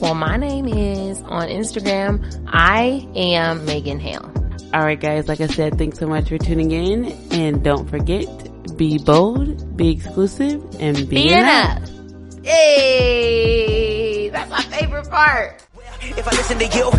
Well, 0.00 0.14
my 0.14 0.36
name 0.36 0.66
is 0.68 1.18
on 1.22 1.48
Instagram. 1.48 2.22
I 2.46 3.06
am 3.16 3.64
Megan 3.66 3.98
Hale. 4.00 4.32
All 4.74 4.82
right, 4.82 5.00
guys. 5.00 5.28
Like 5.28 5.40
I 5.40 5.46
said, 5.46 5.78
thanks 5.78 5.98
so 5.98 6.06
much 6.06 6.28
for 6.28 6.36
tuning 6.38 6.70
in. 6.72 7.06
And 7.32 7.64
don't 7.64 7.88
forget, 7.88 8.26
be 8.76 8.98
bold, 8.98 9.76
be 9.76 9.90
exclusive, 9.92 10.62
and 10.78 10.96
be, 10.96 11.04
Be 11.28 11.32
enough. 11.32 11.78
enough. 11.88 12.44
Hey, 12.44 14.28
that's 14.30 14.50
my 14.50 14.60
favorite 14.62 15.08
part. 15.08 15.62
If 16.00 16.26
I 16.28 16.30
listen 16.32 16.58
to 16.58 16.66
you 16.66 16.90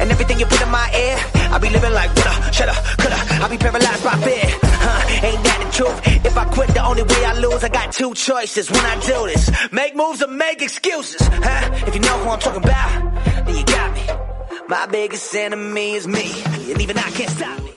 and 0.00 0.10
everything 0.10 0.38
you 0.38 0.46
put 0.46 0.60
in 0.62 0.70
my 0.70 0.90
ear, 0.94 1.18
I'll 1.52 1.60
be 1.60 1.70
living 1.70 1.92
like 1.92 2.14
woulda, 2.14 2.52
shoulda, 2.52 2.72
coulda. 2.98 3.16
I'll 3.42 3.48
be 3.50 3.58
paralyzed 3.58 4.04
by 4.04 4.16
fear. 4.18 4.42
Huh, 4.62 5.26
ain't 5.26 5.42
that 5.44 5.60
the 5.64 5.70
truth? 5.72 6.24
If 6.26 6.36
I 6.36 6.44
quit, 6.46 6.68
the 6.70 6.84
only 6.84 7.02
way 7.02 7.24
I 7.24 7.32
lose, 7.38 7.64
I 7.64 7.68
got 7.68 7.92
two 7.92 8.14
choices 8.14 8.70
when 8.70 8.84
I 8.84 8.94
do 9.00 9.26
this. 9.26 9.50
Make 9.72 9.96
moves 9.96 10.22
or 10.22 10.28
make 10.28 10.62
excuses. 10.62 11.20
Huh? 11.26 11.70
If 11.86 11.94
you 11.94 12.00
know 12.00 12.18
who 12.24 12.30
I'm 12.30 12.38
talking 12.38 12.62
about, 12.62 13.13
My 14.66 14.86
biggest 14.86 15.34
enemy 15.34 15.92
is 15.92 16.08
me, 16.08 16.42
and 16.46 16.80
even 16.80 16.96
I 16.96 17.10
can't 17.10 17.30
stop 17.30 17.62
me. 17.62 17.73